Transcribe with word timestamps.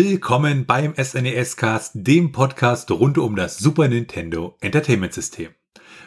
Willkommen 0.00 0.64
beim 0.64 0.94
SNES 0.94 1.56
Cast, 1.56 1.90
dem 1.94 2.30
Podcast 2.30 2.88
rund 2.92 3.18
um 3.18 3.34
das 3.34 3.58
Super 3.58 3.88
Nintendo 3.88 4.56
Entertainment 4.60 5.12
System. 5.12 5.48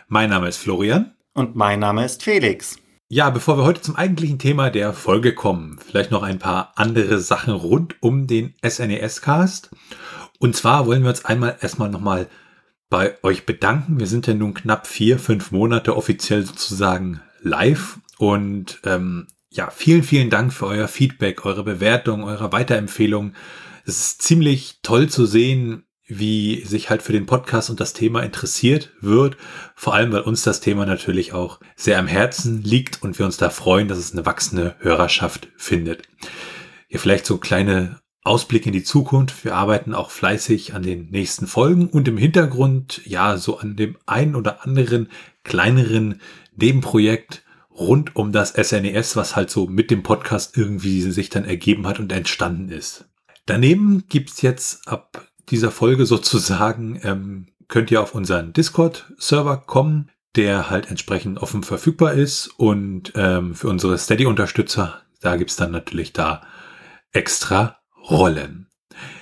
Mein 0.07 0.29
Name 0.29 0.47
ist 0.47 0.59
Florian. 0.59 1.13
Und 1.33 1.57
mein 1.57 1.81
Name 1.81 2.05
ist 2.05 2.23
Felix. 2.23 2.77
Ja, 3.09 3.29
bevor 3.31 3.57
wir 3.57 3.65
heute 3.65 3.81
zum 3.81 3.97
eigentlichen 3.97 4.39
Thema 4.39 4.69
der 4.69 4.93
Folge 4.93 5.35
kommen, 5.35 5.77
vielleicht 5.85 6.09
noch 6.09 6.23
ein 6.23 6.39
paar 6.39 6.71
andere 6.77 7.19
Sachen 7.19 7.53
rund 7.53 8.01
um 8.01 8.27
den 8.27 8.53
SNES 8.65 9.21
Cast. 9.21 9.71
Und 10.39 10.55
zwar 10.55 10.87
wollen 10.87 11.03
wir 11.03 11.09
uns 11.09 11.25
einmal 11.25 11.57
erstmal 11.59 11.89
nochmal 11.89 12.29
bei 12.89 13.21
euch 13.23 13.45
bedanken. 13.45 13.99
Wir 13.99 14.07
sind 14.07 14.25
ja 14.25 14.33
nun 14.33 14.53
knapp 14.53 14.87
vier, 14.87 15.19
fünf 15.19 15.51
Monate 15.51 15.97
offiziell 15.97 16.45
sozusagen 16.45 17.19
live 17.41 17.99
und 18.17 18.79
ähm, 18.85 19.27
ja, 19.49 19.69
vielen, 19.69 20.03
vielen 20.03 20.29
Dank 20.29 20.53
für 20.53 20.67
euer 20.67 20.87
Feedback, 20.87 21.45
eure 21.45 21.65
Bewertung, 21.65 22.23
eure 22.23 22.53
Weiterempfehlung. 22.53 23.33
Es 23.85 23.99
ist 23.99 24.21
ziemlich 24.21 24.79
toll 24.83 25.09
zu 25.09 25.25
sehen, 25.25 25.83
wie 26.07 26.63
sich 26.65 26.89
halt 26.89 27.01
für 27.01 27.13
den 27.13 27.25
Podcast 27.25 27.69
und 27.69 27.79
das 27.79 27.93
Thema 27.93 28.21
interessiert 28.21 28.91
wird. 28.99 29.37
Vor 29.75 29.93
allem, 29.93 30.11
weil 30.11 30.21
uns 30.21 30.43
das 30.43 30.59
Thema 30.59 30.85
natürlich 30.85 31.31
auch 31.31 31.59
sehr 31.75 31.97
am 31.99 32.07
Herzen 32.07 32.61
liegt 32.61 33.01
und 33.01 33.17
wir 33.17 33.25
uns 33.25 33.37
da 33.37 33.49
freuen, 33.49 33.87
dass 33.87 33.97
es 33.97 34.11
eine 34.11 34.25
wachsende 34.25 34.75
Hörerschaft 34.79 35.47
findet. 35.55 36.03
Hier 36.87 36.99
vielleicht 36.99 37.25
so 37.25 37.37
kleine 37.37 38.01
Ausblick 38.23 38.65
in 38.65 38.73
die 38.73 38.83
Zukunft. 38.83 39.45
Wir 39.45 39.55
arbeiten 39.55 39.95
auch 39.95 40.11
fleißig 40.11 40.73
an 40.73 40.83
den 40.83 41.09
nächsten 41.09 41.47
Folgen 41.47 41.87
und 41.87 42.07
im 42.07 42.17
Hintergrund, 42.17 43.01
ja, 43.05 43.37
so 43.37 43.57
an 43.57 43.77
dem 43.77 43.97
einen 44.05 44.35
oder 44.35 44.63
anderen 44.65 45.09
kleineren 45.43 46.19
Nebenprojekt 46.55 47.43
rund 47.71 48.15
um 48.17 48.31
das 48.31 48.49
SNES, 48.49 49.13
e 49.13 49.15
was 49.15 49.35
halt 49.35 49.49
so 49.49 49.65
mit 49.65 49.89
dem 49.89 50.03
Podcast 50.03 50.57
irgendwie 50.57 51.01
sich 51.01 51.29
dann 51.29 51.45
ergeben 51.45 51.87
hat 51.87 51.99
und 51.99 52.11
entstanden 52.11 52.69
ist. 52.69 53.05
Daneben 53.45 54.07
gibt's 54.07 54.41
jetzt 54.41 54.87
ab 54.87 55.27
dieser 55.49 55.71
Folge 55.71 56.05
sozusagen, 56.05 56.99
ähm, 57.03 57.47
könnt 57.67 57.91
ihr 57.91 58.01
auf 58.01 58.15
unseren 58.15 58.53
Discord-Server 58.53 59.57
kommen, 59.57 60.09
der 60.35 60.69
halt 60.69 60.89
entsprechend 60.89 61.41
offen 61.41 61.63
verfügbar 61.63 62.13
ist 62.13 62.47
und 62.57 63.11
ähm, 63.15 63.55
für 63.55 63.67
unsere 63.67 63.97
Steady-Unterstützer, 63.97 65.01
da 65.19 65.35
gibt's 65.35 65.55
dann 65.55 65.71
natürlich 65.71 66.13
da 66.13 66.41
extra 67.11 67.77
Rollen. 68.09 68.67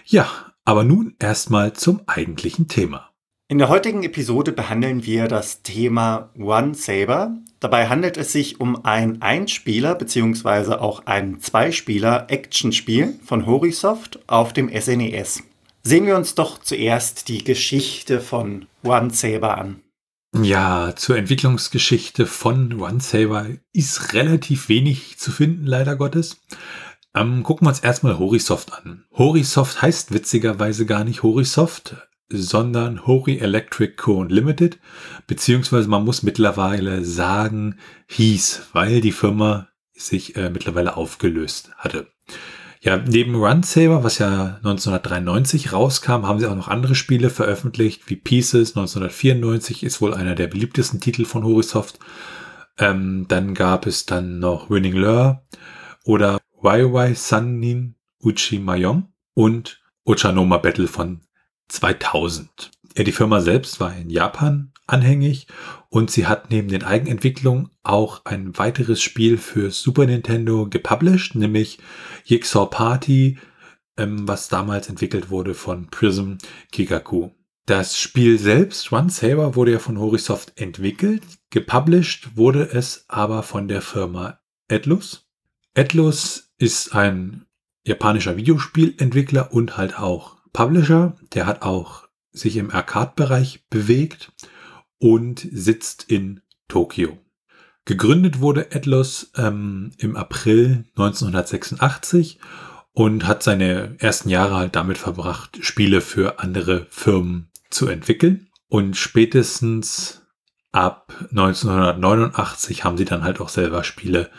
Ja, 0.05 0.29
aber 0.65 0.83
nun 0.83 1.15
erstmal 1.19 1.73
zum 1.73 2.01
eigentlichen 2.07 2.67
Thema. 2.67 3.08
In 3.51 3.57
der 3.57 3.69
heutigen 3.69 4.03
Episode 4.03 4.51
behandeln 4.51 5.07
wir 5.07 5.27
das 5.27 5.63
Thema 5.63 6.29
One 6.37 6.75
Saber. 6.75 7.35
Dabei 7.59 7.89
handelt 7.89 8.15
es 8.15 8.31
sich 8.31 8.59
um 8.59 8.85
ein 8.85 9.23
Einspieler 9.23 9.95
bzw. 9.95 10.73
auch 10.75 11.07
ein 11.07 11.39
Zweispieler-Actionspiel 11.41 13.15
von 13.25 13.47
Horisoft 13.47 14.19
auf 14.27 14.53
dem 14.53 14.69
SNES. 14.69 15.39
E 15.39 15.43
Sehen 15.81 16.05
wir 16.05 16.15
uns 16.15 16.35
doch 16.35 16.59
zuerst 16.59 17.27
die 17.27 17.43
Geschichte 17.43 18.21
von 18.21 18.67
One 18.83 19.09
Saber 19.09 19.57
an. 19.57 19.81
Ja, 20.39 20.93
zur 20.95 21.17
Entwicklungsgeschichte 21.17 22.27
von 22.27 22.79
One 22.79 22.99
Saber 22.99 23.47
ist 23.73 24.13
relativ 24.13 24.69
wenig 24.69 25.17
zu 25.17 25.31
finden, 25.31 25.65
leider 25.65 25.95
Gottes. 25.95 26.37
Ähm, 27.15 27.41
gucken 27.41 27.65
wir 27.65 27.69
uns 27.69 27.79
erstmal 27.79 28.19
Horisoft 28.19 28.73
an. 28.73 29.05
Horisoft 29.11 29.81
heißt 29.81 30.13
witzigerweise 30.13 30.85
gar 30.85 31.03
nicht 31.03 31.23
Horisoft 31.23 31.95
sondern 32.29 33.05
Hori 33.05 33.39
Electric 33.39 33.95
Co. 33.95 34.23
Limited, 34.23 34.79
beziehungsweise 35.27 35.87
man 35.89 36.05
muss 36.05 36.23
mittlerweile 36.23 37.03
sagen, 37.03 37.77
hieß, 38.07 38.69
weil 38.73 39.01
die 39.01 39.11
Firma 39.11 39.67
sich 39.93 40.35
äh, 40.35 40.49
mittlerweile 40.49 40.95
aufgelöst 40.95 41.71
hatte. 41.77 42.07
Ja, 42.81 42.95
neben 42.95 43.35
Run 43.35 43.63
Saver, 43.63 44.05
was 44.05 44.19
ja 44.19 44.57
1993 44.63 45.73
rauskam, 45.73 46.25
haben 46.25 46.39
sie 46.39 46.47
auch 46.47 46.55
noch 46.55 46.69
andere 46.69 46.95
Spiele 46.95 47.29
veröffentlicht, 47.29 48.09
wie 48.09 48.15
Pieces 48.15 48.77
1994 48.77 49.83
ist 49.83 49.99
wohl 49.99 50.13
einer 50.13 50.33
der 50.33 50.47
beliebtesten 50.47 51.01
Titel 51.01 51.25
von 51.25 51.43
Horisoft. 51.43 51.99
Ähm, 52.77 53.25
dann 53.27 53.53
gab 53.53 53.85
es 53.85 54.05
dann 54.05 54.39
noch 54.39 54.69
Winning 54.69 54.93
Lure 54.93 55.41
oder 56.05 56.39
YY 56.63 57.15
Sannin 57.15 57.95
Uchi 58.23 58.59
Mayong 58.59 59.09
und 59.33 59.81
Ochanoma 60.05 60.57
Battle 60.57 60.87
von 60.87 61.21
2000. 61.69 62.71
Ja, 62.97 63.03
die 63.03 63.11
Firma 63.11 63.41
selbst 63.41 63.79
war 63.79 63.95
in 63.95 64.09
Japan 64.09 64.73
anhängig 64.87 65.47
und 65.89 66.11
sie 66.11 66.27
hat 66.27 66.49
neben 66.49 66.67
den 66.67 66.83
Eigenentwicklungen 66.83 67.69
auch 67.83 68.25
ein 68.25 68.57
weiteres 68.57 69.01
Spiel 69.01 69.37
für 69.37 69.71
Super 69.71 70.05
Nintendo 70.05 70.67
gepublished, 70.67 71.35
nämlich 71.35 71.79
Jigsaw 72.25 72.67
Party, 72.69 73.37
ähm, 73.97 74.27
was 74.27 74.49
damals 74.49 74.89
entwickelt 74.89 75.29
wurde 75.29 75.53
von 75.53 75.87
Prism 75.87 76.33
Kigaku. 76.71 77.29
Das 77.65 77.99
Spiel 77.99 78.39
selbst, 78.39 78.91
One 78.91 79.11
Saber, 79.11 79.55
wurde 79.55 79.73
ja 79.73 79.79
von 79.79 79.99
Horisoft 79.99 80.59
entwickelt. 80.59 81.21
Gepublished 81.51 82.35
wurde 82.35 82.63
es 82.63 83.05
aber 83.07 83.43
von 83.43 83.67
der 83.67 83.83
Firma 83.83 84.39
Atlus. 84.71 85.27
Atlus 85.75 86.51
ist 86.57 86.95
ein 86.95 87.45
japanischer 87.85 88.37
Videospielentwickler 88.37 89.53
und 89.53 89.77
halt 89.77 89.99
auch 89.99 90.38
Publisher, 90.53 91.15
der 91.33 91.45
hat 91.45 91.61
auch 91.61 92.07
sich 92.31 92.57
im 92.57 92.71
Arcade-Bereich 92.71 93.65
bewegt 93.69 94.31
und 94.97 95.47
sitzt 95.51 96.05
in 96.09 96.41
Tokio. 96.67 97.17
Gegründet 97.85 98.39
wurde 98.39 98.67
Atlas 98.71 99.31
ähm, 99.35 99.91
im 99.97 100.15
April 100.15 100.85
1986 100.95 102.39
und 102.93 103.25
hat 103.25 103.41
seine 103.43 103.95
ersten 103.99 104.29
Jahre 104.29 104.57
halt 104.57 104.75
damit 104.75 104.97
verbracht, 104.97 105.57
Spiele 105.61 106.01
für 106.01 106.39
andere 106.39 106.85
Firmen 106.89 107.49
zu 107.69 107.87
entwickeln. 107.87 108.47
Und 108.67 108.95
spätestens 108.95 110.21
ab 110.71 111.13
1989 111.31 112.83
haben 112.83 112.97
sie 112.97 113.05
dann 113.05 113.23
halt 113.23 113.41
auch 113.41 113.49
selber 113.49 113.83
Spiele 113.83 114.29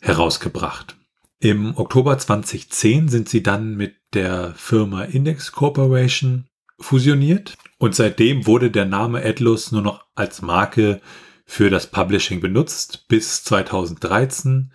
herausgebracht. 0.00 0.96
Im 1.44 1.76
Oktober 1.76 2.16
2010 2.16 3.10
sind 3.10 3.28
sie 3.28 3.42
dann 3.42 3.76
mit 3.76 3.96
der 4.14 4.54
Firma 4.56 5.02
Index 5.02 5.52
Corporation 5.52 6.46
fusioniert 6.78 7.58
und 7.76 7.94
seitdem 7.94 8.46
wurde 8.46 8.70
der 8.70 8.86
Name 8.86 9.22
Atlus 9.22 9.70
nur 9.70 9.82
noch 9.82 10.06
als 10.14 10.40
Marke 10.40 11.02
für 11.44 11.68
das 11.68 11.90
Publishing 11.90 12.40
benutzt 12.40 13.08
bis 13.08 13.44
2013. 13.44 14.72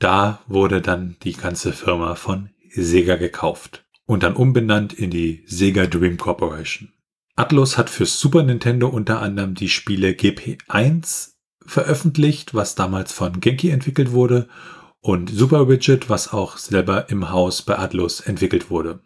Da 0.00 0.40
wurde 0.48 0.82
dann 0.82 1.14
die 1.22 1.34
ganze 1.34 1.72
Firma 1.72 2.16
von 2.16 2.50
Sega 2.68 3.14
gekauft 3.14 3.86
und 4.04 4.24
dann 4.24 4.34
umbenannt 4.34 4.92
in 4.92 5.10
die 5.10 5.44
Sega 5.46 5.86
Dream 5.86 6.16
Corporation. 6.16 6.92
Atlus 7.36 7.78
hat 7.78 7.90
für 7.90 8.06
Super 8.06 8.42
Nintendo 8.42 8.88
unter 8.88 9.22
anderem 9.22 9.54
die 9.54 9.68
Spiele 9.68 10.08
GP1 10.08 11.34
veröffentlicht, 11.64 12.54
was 12.54 12.74
damals 12.74 13.12
von 13.12 13.38
Genki 13.38 13.70
entwickelt 13.70 14.10
wurde 14.10 14.48
und 15.00 15.30
Super 15.30 15.68
Widget, 15.68 16.10
was 16.10 16.32
auch 16.32 16.56
selber 16.56 17.10
im 17.10 17.30
Haus 17.30 17.62
bei 17.62 17.78
Atlus 17.78 18.20
entwickelt 18.20 18.70
wurde. 18.70 19.00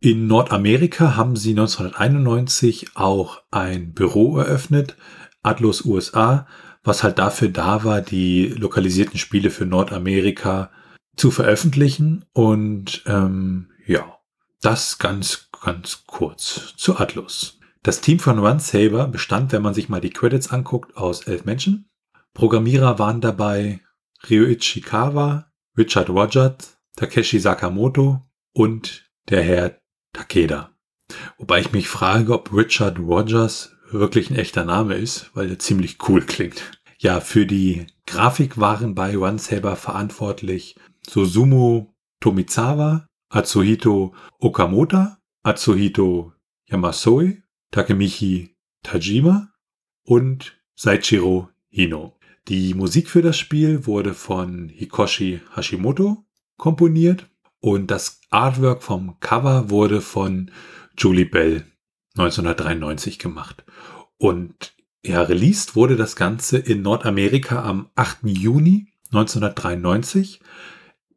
In 0.00 0.26
Nordamerika 0.26 1.16
haben 1.16 1.36
sie 1.36 1.50
1991 1.50 2.96
auch 2.96 3.42
ein 3.50 3.92
Büro 3.92 4.38
eröffnet, 4.38 4.96
Atlus 5.42 5.84
USA, 5.84 6.46
was 6.84 7.02
halt 7.02 7.18
dafür 7.18 7.48
da 7.48 7.82
war, 7.84 8.00
die 8.00 8.48
lokalisierten 8.48 9.18
Spiele 9.18 9.50
für 9.50 9.66
Nordamerika 9.66 10.70
zu 11.16 11.30
veröffentlichen. 11.30 12.24
Und 12.32 13.02
ähm, 13.06 13.70
ja, 13.86 14.18
das 14.60 14.98
ganz, 14.98 15.48
ganz 15.62 16.04
kurz 16.06 16.74
zu 16.76 16.98
Atlus. 16.98 17.58
Das 17.82 18.00
Team 18.00 18.18
von 18.18 18.38
Run 18.38 18.58
Saber 18.58 19.08
bestand, 19.08 19.52
wenn 19.52 19.62
man 19.62 19.74
sich 19.74 19.88
mal 19.88 20.00
die 20.00 20.10
Credits 20.10 20.50
anguckt, 20.50 20.96
aus 20.96 21.22
elf 21.26 21.44
Menschen. 21.44 21.88
Programmierer 22.34 22.98
waren 22.98 23.20
dabei 23.20 23.80
Ryuichi 24.24 24.82
Kawa, 24.82 25.50
Richard 25.76 26.08
Rogers, 26.08 26.78
Takeshi 26.96 27.38
Sakamoto 27.38 28.22
und 28.52 29.10
der 29.28 29.42
Herr 29.42 29.80
Takeda. 30.12 30.70
Wobei 31.38 31.60
ich 31.60 31.72
mich 31.72 31.88
frage, 31.88 32.32
ob 32.32 32.52
Richard 32.52 32.98
Rogers 32.98 33.76
wirklich 33.90 34.30
ein 34.30 34.36
echter 34.36 34.64
Name 34.64 34.94
ist, 34.94 35.30
weil 35.34 35.50
er 35.50 35.58
ziemlich 35.58 35.98
cool 36.08 36.22
klingt. 36.22 36.70
Ja, 36.98 37.20
für 37.20 37.46
die 37.46 37.86
Grafik 38.06 38.58
waren 38.58 38.94
bei 38.94 39.18
One 39.18 39.38
Saber 39.38 39.76
verantwortlich 39.76 40.76
Susumu 41.06 41.92
Tomizawa, 42.20 43.06
Atsuhito 43.28 44.14
Okamoto, 44.38 45.08
Atsuhito 45.42 46.32
Yamasoi, 46.66 47.42
Takemichi 47.70 48.56
Tajima 48.82 49.52
und 50.04 50.56
Saichiro 50.74 51.50
Hino. 51.68 52.15
Die 52.48 52.74
Musik 52.74 53.10
für 53.10 53.22
das 53.22 53.36
Spiel 53.36 53.86
wurde 53.86 54.14
von 54.14 54.68
Hikoshi 54.68 55.40
Hashimoto 55.56 56.24
komponiert 56.56 57.28
und 57.58 57.90
das 57.90 58.20
Artwork 58.30 58.84
vom 58.84 59.18
Cover 59.18 59.68
wurde 59.68 60.00
von 60.00 60.52
Julie 60.96 61.26
Bell 61.26 61.64
1993 62.16 63.18
gemacht. 63.18 63.64
Und 64.16 64.74
ja, 65.04 65.22
released 65.22 65.74
wurde 65.74 65.96
das 65.96 66.14
Ganze 66.14 66.58
in 66.58 66.82
Nordamerika 66.82 67.64
am 67.64 67.90
8. 67.96 68.18
Juni 68.24 68.92
1993. 69.12 70.40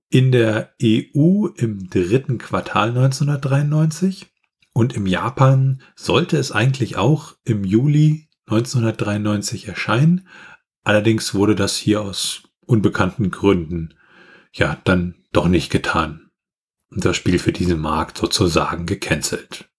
in 0.09 0.31
der 0.31 0.73
EU 0.81 1.47
im 1.55 1.89
dritten 1.89 2.39
Quartal 2.39 2.89
1993 2.89 4.25
und 4.73 4.95
im 4.95 5.05
Japan 5.05 5.83
sollte 5.95 6.37
es 6.37 6.51
eigentlich 6.51 6.97
auch 6.97 7.35
im 7.43 7.63
Juli 7.63 8.27
1993 8.47 9.67
erscheinen. 9.67 10.27
Allerdings 10.83 11.33
wurde 11.33 11.55
das 11.55 11.77
hier 11.77 12.01
aus 12.01 12.43
unbekannten 12.65 13.31
Gründen 13.31 13.95
ja 14.53 14.77
dann 14.83 15.15
doch 15.31 15.47
nicht 15.47 15.71
getan. 15.71 16.29
Und 16.91 17.05
das 17.05 17.15
Spiel 17.15 17.39
für 17.39 17.51
diesen 17.51 17.79
Markt 17.79 18.17
sozusagen 18.17 18.85
gecancelt. 18.85 19.69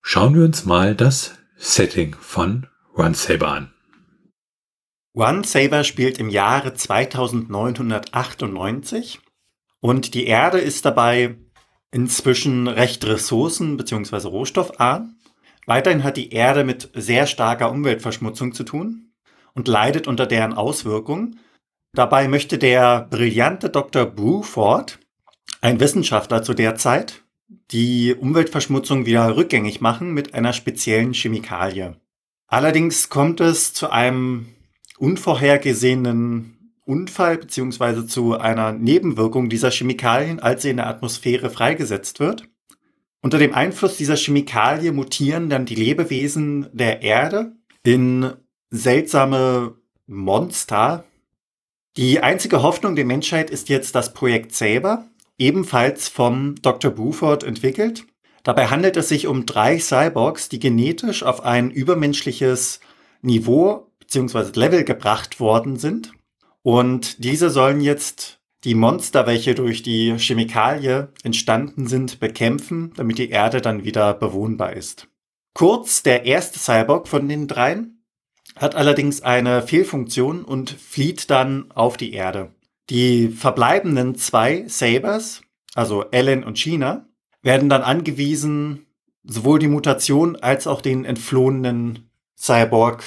Schauen 0.00 0.34
wir 0.34 0.44
uns 0.44 0.64
mal 0.64 0.94
das 0.96 1.38
Setting 1.56 2.14
von 2.18 2.66
Run 2.96 3.14
Saber 3.14 3.48
an. 3.48 3.72
One 5.14 5.44
Saber 5.44 5.84
spielt 5.84 6.18
im 6.18 6.28
Jahre 6.28 6.74
2998 6.74 9.20
und 9.78 10.14
die 10.14 10.26
Erde 10.26 10.58
ist 10.58 10.84
dabei 10.84 11.36
inzwischen 11.92 12.66
recht 12.66 13.04
ressourcen- 13.04 13.76
bzw. 13.76 14.26
rohstoffarm. 14.28 15.14
Weiterhin 15.66 16.02
hat 16.02 16.16
die 16.16 16.30
Erde 16.30 16.64
mit 16.64 16.90
sehr 16.94 17.28
starker 17.28 17.70
Umweltverschmutzung 17.70 18.54
zu 18.54 18.64
tun 18.64 19.11
und 19.54 19.68
leidet 19.68 20.06
unter 20.06 20.26
deren 20.26 20.52
Auswirkungen. 20.52 21.40
Dabei 21.94 22.28
möchte 22.28 22.58
der 22.58 23.06
brillante 23.10 23.68
Dr. 23.68 24.06
Bruford, 24.06 24.98
ein 25.60 25.80
Wissenschaftler 25.80 26.42
zu 26.42 26.54
der 26.54 26.76
Zeit, 26.76 27.22
die 27.70 28.14
Umweltverschmutzung 28.14 29.06
wieder 29.06 29.36
rückgängig 29.36 29.80
machen 29.80 30.12
mit 30.12 30.34
einer 30.34 30.52
speziellen 30.52 31.12
Chemikalie. 31.12 31.96
Allerdings 32.46 33.08
kommt 33.08 33.40
es 33.40 33.72
zu 33.72 33.90
einem 33.90 34.48
unvorhergesehenen 34.98 36.74
Unfall 36.84 37.38
beziehungsweise 37.38 38.06
zu 38.06 38.38
einer 38.38 38.72
Nebenwirkung 38.72 39.48
dieser 39.48 39.70
Chemikalien, 39.70 40.40
als 40.40 40.62
sie 40.62 40.70
in 40.70 40.76
der 40.76 40.88
Atmosphäre 40.88 41.48
freigesetzt 41.48 42.20
wird. 42.20 42.44
Unter 43.22 43.38
dem 43.38 43.54
Einfluss 43.54 43.96
dieser 43.96 44.16
Chemikalie 44.16 44.92
mutieren 44.92 45.48
dann 45.48 45.64
die 45.64 45.76
Lebewesen 45.76 46.68
der 46.72 47.02
Erde 47.02 47.52
in 47.84 48.32
seltsame 48.72 49.76
Monster. 50.06 51.04
Die 51.96 52.20
einzige 52.20 52.62
Hoffnung 52.62 52.96
der 52.96 53.04
Menschheit 53.04 53.50
ist 53.50 53.68
jetzt 53.68 53.94
das 53.94 54.14
Projekt 54.14 54.54
Saber, 54.54 55.04
ebenfalls 55.38 56.08
vom 56.08 56.56
Dr. 56.62 56.90
Buford 56.90 57.44
entwickelt. 57.44 58.06
Dabei 58.42 58.68
handelt 58.68 58.96
es 58.96 59.08
sich 59.08 59.26
um 59.26 59.46
drei 59.46 59.78
Cyborgs, 59.78 60.48
die 60.48 60.58
genetisch 60.58 61.22
auf 61.22 61.44
ein 61.44 61.70
übermenschliches 61.70 62.80
Niveau 63.20 63.92
beziehungsweise 64.00 64.52
Level 64.58 64.84
gebracht 64.84 65.38
worden 65.38 65.76
sind. 65.76 66.12
Und 66.62 67.22
diese 67.22 67.50
sollen 67.50 67.80
jetzt 67.80 68.40
die 68.64 68.74
Monster, 68.74 69.26
welche 69.26 69.54
durch 69.54 69.82
die 69.82 70.16
Chemikalie 70.18 71.08
entstanden 71.22 71.86
sind, 71.86 72.20
bekämpfen, 72.20 72.92
damit 72.96 73.18
die 73.18 73.30
Erde 73.30 73.60
dann 73.60 73.84
wieder 73.84 74.14
bewohnbar 74.14 74.72
ist. 74.72 75.08
Kurz, 75.54 76.02
der 76.02 76.24
erste 76.24 76.58
Cyborg 76.58 77.08
von 77.08 77.28
den 77.28 77.48
dreien, 77.48 78.01
hat 78.56 78.74
allerdings 78.74 79.22
eine 79.22 79.62
Fehlfunktion 79.62 80.44
und 80.44 80.70
flieht 80.70 81.30
dann 81.30 81.70
auf 81.72 81.96
die 81.96 82.12
Erde. 82.12 82.52
Die 82.90 83.28
verbleibenden 83.28 84.14
zwei 84.16 84.64
Sabers, 84.66 85.42
also 85.74 86.04
Ellen 86.10 86.44
und 86.44 86.58
China, 86.58 87.06
werden 87.42 87.68
dann 87.68 87.82
angewiesen, 87.82 88.86
sowohl 89.24 89.58
die 89.58 89.68
Mutation 89.68 90.36
als 90.36 90.66
auch 90.66 90.80
den 90.80 91.04
entflohenen 91.04 92.10
Cyborg 92.36 93.02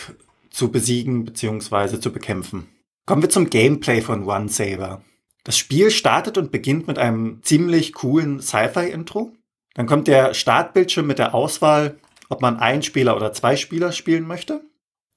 zu 0.49 0.71
besiegen 0.71 1.25
bzw. 1.25 1.99
zu 1.99 2.11
bekämpfen. 2.11 2.67
Kommen 3.05 3.21
wir 3.21 3.29
zum 3.29 3.49
Gameplay 3.49 4.01
von 4.01 4.25
One 4.25 4.49
Saber. 4.49 5.03
Das 5.43 5.57
Spiel 5.57 5.91
startet 5.91 6.37
und 6.37 6.51
beginnt 6.51 6.87
mit 6.87 6.97
einem 6.97 7.43
ziemlich 7.43 7.93
coolen 7.93 8.41
Sci-Fi-Intro. 8.41 9.33
Dann 9.75 9.85
kommt 9.85 10.07
der 10.07 10.33
Startbildschirm 10.33 11.05
mit 11.05 11.19
der 11.19 11.35
Auswahl, 11.35 11.99
ob 12.29 12.41
man 12.41 12.57
ein 12.57 12.81
Spieler 12.81 13.15
oder 13.15 13.33
zwei 13.33 13.55
Spieler 13.55 13.91
spielen 13.91 14.25
möchte. 14.25 14.61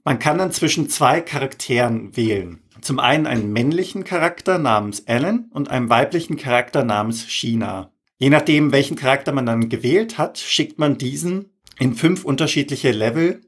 Man 0.04 0.18
kann 0.18 0.38
dann 0.38 0.52
zwischen 0.52 0.88
zwei 0.88 1.20
Charakteren 1.20 2.16
wählen. 2.16 2.62
Zum 2.80 2.98
einen 2.98 3.26
einen 3.26 3.52
männlichen 3.52 4.04
Charakter 4.04 4.58
namens 4.58 5.06
Alan 5.06 5.50
und 5.52 5.70
einem 5.70 5.90
weiblichen 5.90 6.36
Charakter 6.36 6.84
namens 6.84 7.28
China. 7.28 7.92
Je 8.18 8.30
nachdem, 8.30 8.72
welchen 8.72 8.96
Charakter 8.96 9.32
man 9.32 9.46
dann 9.46 9.68
gewählt 9.68 10.18
hat, 10.18 10.38
schickt 10.38 10.78
man 10.78 10.98
diesen 10.98 11.50
in 11.78 11.94
fünf 11.94 12.24
unterschiedliche 12.24 12.90
Level 12.90 13.40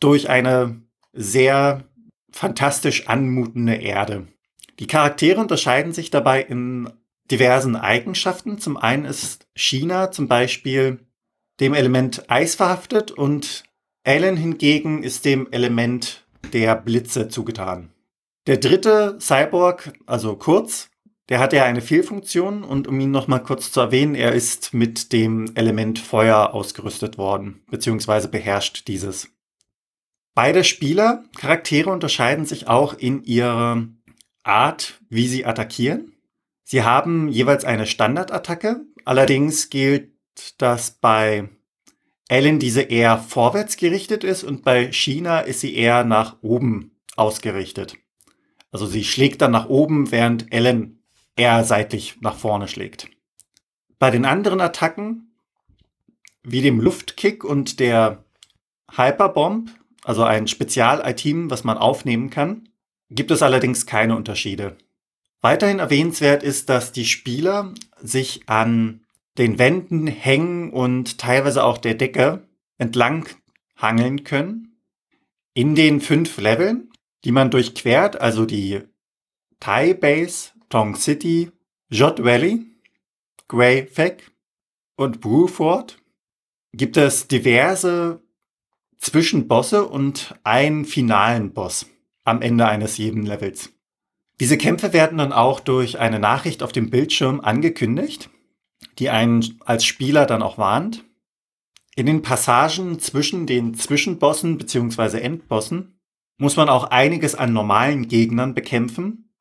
durch 0.00 0.28
eine 0.28 0.82
sehr 1.12 1.84
fantastisch 2.30 3.08
anmutende 3.08 3.74
Erde. 3.74 4.26
Die 4.78 4.86
Charaktere 4.86 5.40
unterscheiden 5.40 5.92
sich 5.92 6.10
dabei 6.10 6.42
in 6.42 6.90
diversen 7.30 7.76
Eigenschaften. 7.76 8.58
Zum 8.58 8.76
einen 8.76 9.04
ist 9.04 9.46
China 9.54 10.10
zum 10.10 10.28
Beispiel 10.28 11.00
dem 11.60 11.72
Element 11.72 12.30
Eis 12.30 12.54
verhaftet 12.54 13.10
und 13.10 13.64
Alan 14.06 14.36
hingegen 14.36 15.02
ist 15.02 15.24
dem 15.24 15.50
Element 15.50 16.24
der 16.52 16.76
Blitze 16.76 17.28
zugetan. 17.28 17.90
Der 18.46 18.58
dritte 18.58 19.18
Cyborg, 19.20 19.92
also 20.06 20.36
Kurz, 20.36 20.88
der 21.28 21.40
hat 21.40 21.52
ja 21.52 21.64
eine 21.64 21.80
Fehlfunktion 21.80 22.62
und 22.62 22.86
um 22.86 23.00
ihn 23.00 23.10
nochmal 23.10 23.42
kurz 23.42 23.72
zu 23.72 23.80
erwähnen, 23.80 24.14
er 24.14 24.30
ist 24.30 24.72
mit 24.72 25.12
dem 25.12 25.50
Element 25.56 25.98
Feuer 25.98 26.54
ausgerüstet 26.54 27.18
worden, 27.18 27.64
beziehungsweise 27.68 28.28
beherrscht 28.28 28.86
dieses. 28.86 29.28
Beide 30.34 30.62
Spieler, 30.62 31.24
Charaktere 31.36 31.90
unterscheiden 31.90 32.44
sich 32.44 32.68
auch 32.68 32.94
in 32.94 33.24
ihrer 33.24 33.88
Art, 34.44 35.00
wie 35.08 35.26
sie 35.26 35.44
attackieren. 35.44 36.12
Sie 36.62 36.84
haben 36.84 37.26
jeweils 37.28 37.64
eine 37.64 37.86
Standardattacke, 37.86 38.82
allerdings 39.04 39.68
gilt, 39.68 40.12
dass 40.58 40.92
bei 40.92 41.48
Ellen 42.28 42.58
diese 42.58 42.82
eher 42.82 43.18
vorwärts 43.18 43.76
gerichtet 43.76 44.24
ist 44.24 44.42
und 44.42 44.64
bei 44.64 44.92
China 44.92 45.40
ist 45.40 45.60
sie 45.60 45.74
eher 45.74 46.04
nach 46.04 46.36
oben 46.42 46.90
ausgerichtet. 47.16 47.96
Also 48.72 48.86
sie 48.86 49.04
schlägt 49.04 49.42
dann 49.42 49.52
nach 49.52 49.68
oben, 49.68 50.10
während 50.10 50.52
Ellen 50.52 51.02
eher 51.36 51.64
seitlich 51.64 52.16
nach 52.20 52.36
vorne 52.36 52.68
schlägt. 52.68 53.08
Bei 53.98 54.10
den 54.10 54.24
anderen 54.24 54.60
Attacken, 54.60 55.32
wie 56.42 56.62
dem 56.62 56.80
Luftkick 56.80 57.44
und 57.44 57.80
der 57.80 58.24
Hyperbomb, 58.90 59.70
also 60.04 60.24
ein 60.24 60.46
Spezial-Item, 60.46 61.50
was 61.50 61.64
man 61.64 61.78
aufnehmen 61.78 62.30
kann, 62.30 62.68
gibt 63.10 63.30
es 63.30 63.42
allerdings 63.42 63.86
keine 63.86 64.16
Unterschiede. 64.16 64.76
Weiterhin 65.40 65.78
erwähnenswert 65.78 66.42
ist, 66.42 66.68
dass 66.68 66.92
die 66.92 67.04
Spieler 67.04 67.72
sich 68.00 68.48
an 68.48 69.05
den 69.38 69.58
Wänden 69.58 70.06
hängen 70.06 70.70
und 70.70 71.18
teilweise 71.18 71.64
auch 71.64 71.78
der 71.78 71.94
Decke 71.94 72.48
entlang 72.78 73.26
hangeln 73.76 74.24
können. 74.24 74.80
In 75.54 75.74
den 75.74 76.00
fünf 76.00 76.38
Leveln, 76.38 76.90
die 77.24 77.32
man 77.32 77.50
durchquert, 77.50 78.20
also 78.20 78.46
die 78.46 78.82
Thai 79.60 79.94
Base, 79.94 80.50
Tong 80.68 80.96
City, 80.96 81.50
Jot 81.88 82.22
Valley, 82.22 82.66
Grey 83.48 83.86
Fek 83.86 84.30
und 84.96 85.20
Bruford, 85.20 85.98
gibt 86.72 86.96
es 86.96 87.28
diverse 87.28 88.22
Zwischenbosse 88.98 89.86
und 89.86 90.34
einen 90.42 90.84
finalen 90.84 91.52
Boss 91.52 91.86
am 92.24 92.42
Ende 92.42 92.66
eines 92.66 92.98
jeden 92.98 93.24
Levels. 93.24 93.72
Diese 94.40 94.58
Kämpfe 94.58 94.92
werden 94.92 95.18
dann 95.18 95.32
auch 95.32 95.60
durch 95.60 95.98
eine 95.98 96.18
Nachricht 96.18 96.62
auf 96.62 96.72
dem 96.72 96.90
Bildschirm 96.90 97.40
angekündigt, 97.40 98.28
die 98.98 99.10
einen 99.10 99.58
als 99.64 99.84
Spieler 99.84 100.26
dann 100.26 100.42
auch 100.42 100.58
warnt. 100.58 101.04
In 101.94 102.06
den 102.06 102.22
Passagen 102.22 102.98
zwischen 102.98 103.46
den 103.46 103.74
Zwischenbossen 103.74 104.58
bzw. 104.58 105.20
Endbossen 105.20 106.00
muss 106.38 106.56
man 106.56 106.68
auch 106.68 106.84
einiges 106.84 107.34
an 107.34 107.52
normalen 107.52 108.08
Gegnern 108.08 108.54
bekämpfen. 108.54 109.32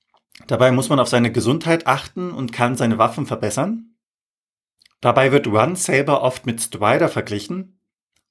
Dabei 0.48 0.72
muss 0.72 0.90
man 0.90 1.00
auf 1.00 1.10
seine 1.10 1.32
Gesundheit 1.32 1.88
achten 1.88 2.32
und 2.32 2.54
kann 2.54 2.76
seine 2.76 2.98
Waffen 2.98 3.26
verbessern. 3.26 3.96
Dabei 5.02 5.32
wird 5.32 5.48
Run 5.48 5.76
Saber 5.76 6.22
oft 6.22 6.46
mit 6.46 6.62
Strider 6.62 7.10
verglichen, 7.10 7.80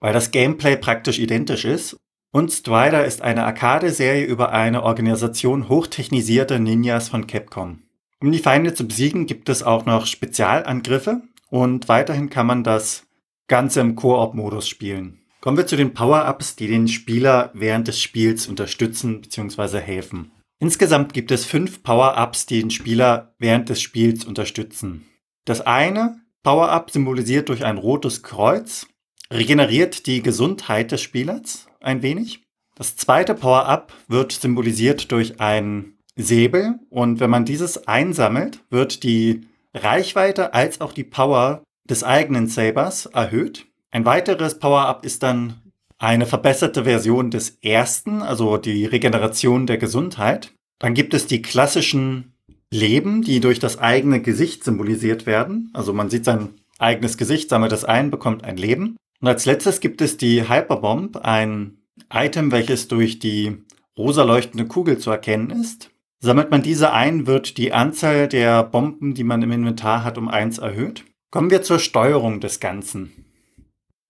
weil 0.01 0.13
das 0.13 0.31
Gameplay 0.31 0.77
praktisch 0.77 1.19
identisch 1.19 1.65
ist. 1.65 1.97
Und 2.33 2.51
Strider 2.51 3.05
ist 3.05 3.23
eine 3.23 3.45
Arcade-Serie 3.45 4.25
über 4.25 4.51
eine 4.51 4.83
Organisation 4.83 5.69
hochtechnisierter 5.69 6.59
Ninjas 6.59 7.09
von 7.09 7.27
Capcom. 7.27 7.84
Um 8.25 8.33
die 8.33 8.39
Feinde 8.39 8.73
zu 8.73 8.89
besiegen, 8.89 9.27
gibt 9.27 9.51
es 9.51 9.63
auch 9.63 9.85
noch 9.85 10.07
Spezialangriffe 10.07 11.21
und 11.51 11.91
weiterhin 11.91 12.31
kann 12.31 12.47
man 12.47 12.65
das 12.65 13.07
Ganze 13.49 13.83
im 13.83 13.97
Koop-Modus 13.97 14.67
spielen. 14.67 15.19
Kommen 15.43 15.59
wir 15.59 15.67
zu 15.67 15.77
den 15.77 15.93
Power-Ups, 15.93 16.57
die 16.57 16.67
den 16.67 16.89
Spieler 16.89 17.51
während 17.53 17.87
des 17.87 18.01
Spiels 18.01 18.47
unterstützen 18.47 19.21
bzw. 19.21 19.79
helfen. 19.79 20.33
Insgesamt 20.59 21.13
gibt 21.13 21.33
es 21.33 21.45
fünf 21.45 21.83
Power-Ups, 21.83 22.47
die 22.47 22.61
den 22.61 22.71
Spieler 22.71 23.35
während 23.39 23.69
des 23.69 23.83
Spiels 23.83 24.25
unterstützen. 24.25 25.05
Das 25.45 25.61
eine 25.61 26.19
Power-Up 26.45 26.93
symbolisiert 26.93 27.51
durch 27.51 27.63
ein 27.63 27.77
rotes 27.77 28.23
Kreuz 28.23 28.87
regeneriert 29.31 30.07
die 30.07 30.23
Gesundheit 30.23 30.93
des 30.93 31.03
Spielers 31.03 31.67
ein 31.83 32.01
wenig. 32.01 32.41
Das 32.75 32.97
zweite 32.97 33.35
Power-Up 33.35 33.93
wird 34.09 34.33
symbolisiert 34.33 35.13
durch 35.13 35.41
ein 35.41 35.94
Säbel 36.17 36.79
und 36.91 37.21
wenn 37.21 37.31
man 37.31 37.45
dieses 37.45 37.89
einsammelt, 37.89 38.61
wird 38.71 39.03
die 39.03 39.47
Reichweite 39.75 40.55
als 40.55 40.81
auch 40.81 40.93
die 40.93 41.05
Power 41.05 41.63
des 41.89 42.05
eigenen 42.05 42.47
Sabers 42.47 43.07
erhöht. 43.07 43.67
Ein 43.91 44.05
weiteres 44.05 44.59
Power-Up 44.59 45.05
ist 45.05 45.23
dann 45.23 45.61
eine 45.99 46.27
verbesserte 46.27 46.85
Version 46.85 47.31
des 47.31 47.59
ersten, 47.63 48.23
also 48.23 48.57
die 48.57 48.85
Regeneration 48.85 49.67
der 49.67 49.79
Gesundheit. 49.79 50.53
Dann 50.79 50.95
gibt 50.95 51.15
es 51.15 51.27
die 51.27 51.43
klassischen 51.43 52.35
Leben, 52.71 53.23
die 53.23 53.41
durch 53.41 53.59
das 53.59 53.79
eigene 53.79 54.21
Gesicht 54.21 54.65
symbolisiert 54.65 55.27
werden. 55.27 55.71
Also 55.73 55.93
man 55.93 56.11
sieht 56.11 56.25
sein 56.25 56.51
eigenes 56.79 57.17
Gesicht, 57.17 57.49
sammelt 57.49 57.73
es 57.73 57.85
ein, 57.85 58.11
bekommt 58.11 58.45
ein 58.45 58.57
Leben. 58.57 58.97
Und 59.21 59.29
als 59.29 59.47
letztes 59.47 59.81
gibt 59.81 60.01
es 60.01 60.17
die 60.17 60.49
Hyperbomb, 60.49 61.17
ein 61.19 61.79
Item, 62.13 62.51
welches 62.51 62.89
durch 62.89 63.19
die 63.19 63.59
rosa 63.97 64.25
leuchtende 64.25 64.67
Kugel 64.67 64.99
zu 64.99 65.11
erkennen 65.11 65.51
ist. 65.51 65.91
Sammelt 66.25 66.51
man 66.51 66.63
diese 66.63 66.91
ein, 66.91 67.27
wird 67.27 67.59
die 67.59 67.75
Anzahl 67.75 68.29
der 68.29 68.63
Bomben, 68.63 69.13
die 69.13 69.25
man 69.25 69.43
im 69.43 69.53
Inventar 69.53 70.05
hat, 70.05 70.17
um 70.17 70.29
eins 70.29 70.57
erhöht. 70.57 71.05
Kommen 71.31 71.51
wir 71.51 71.61
zur 71.61 71.79
Steuerung 71.79 72.41
des 72.41 72.61
Ganzen. 72.61 73.13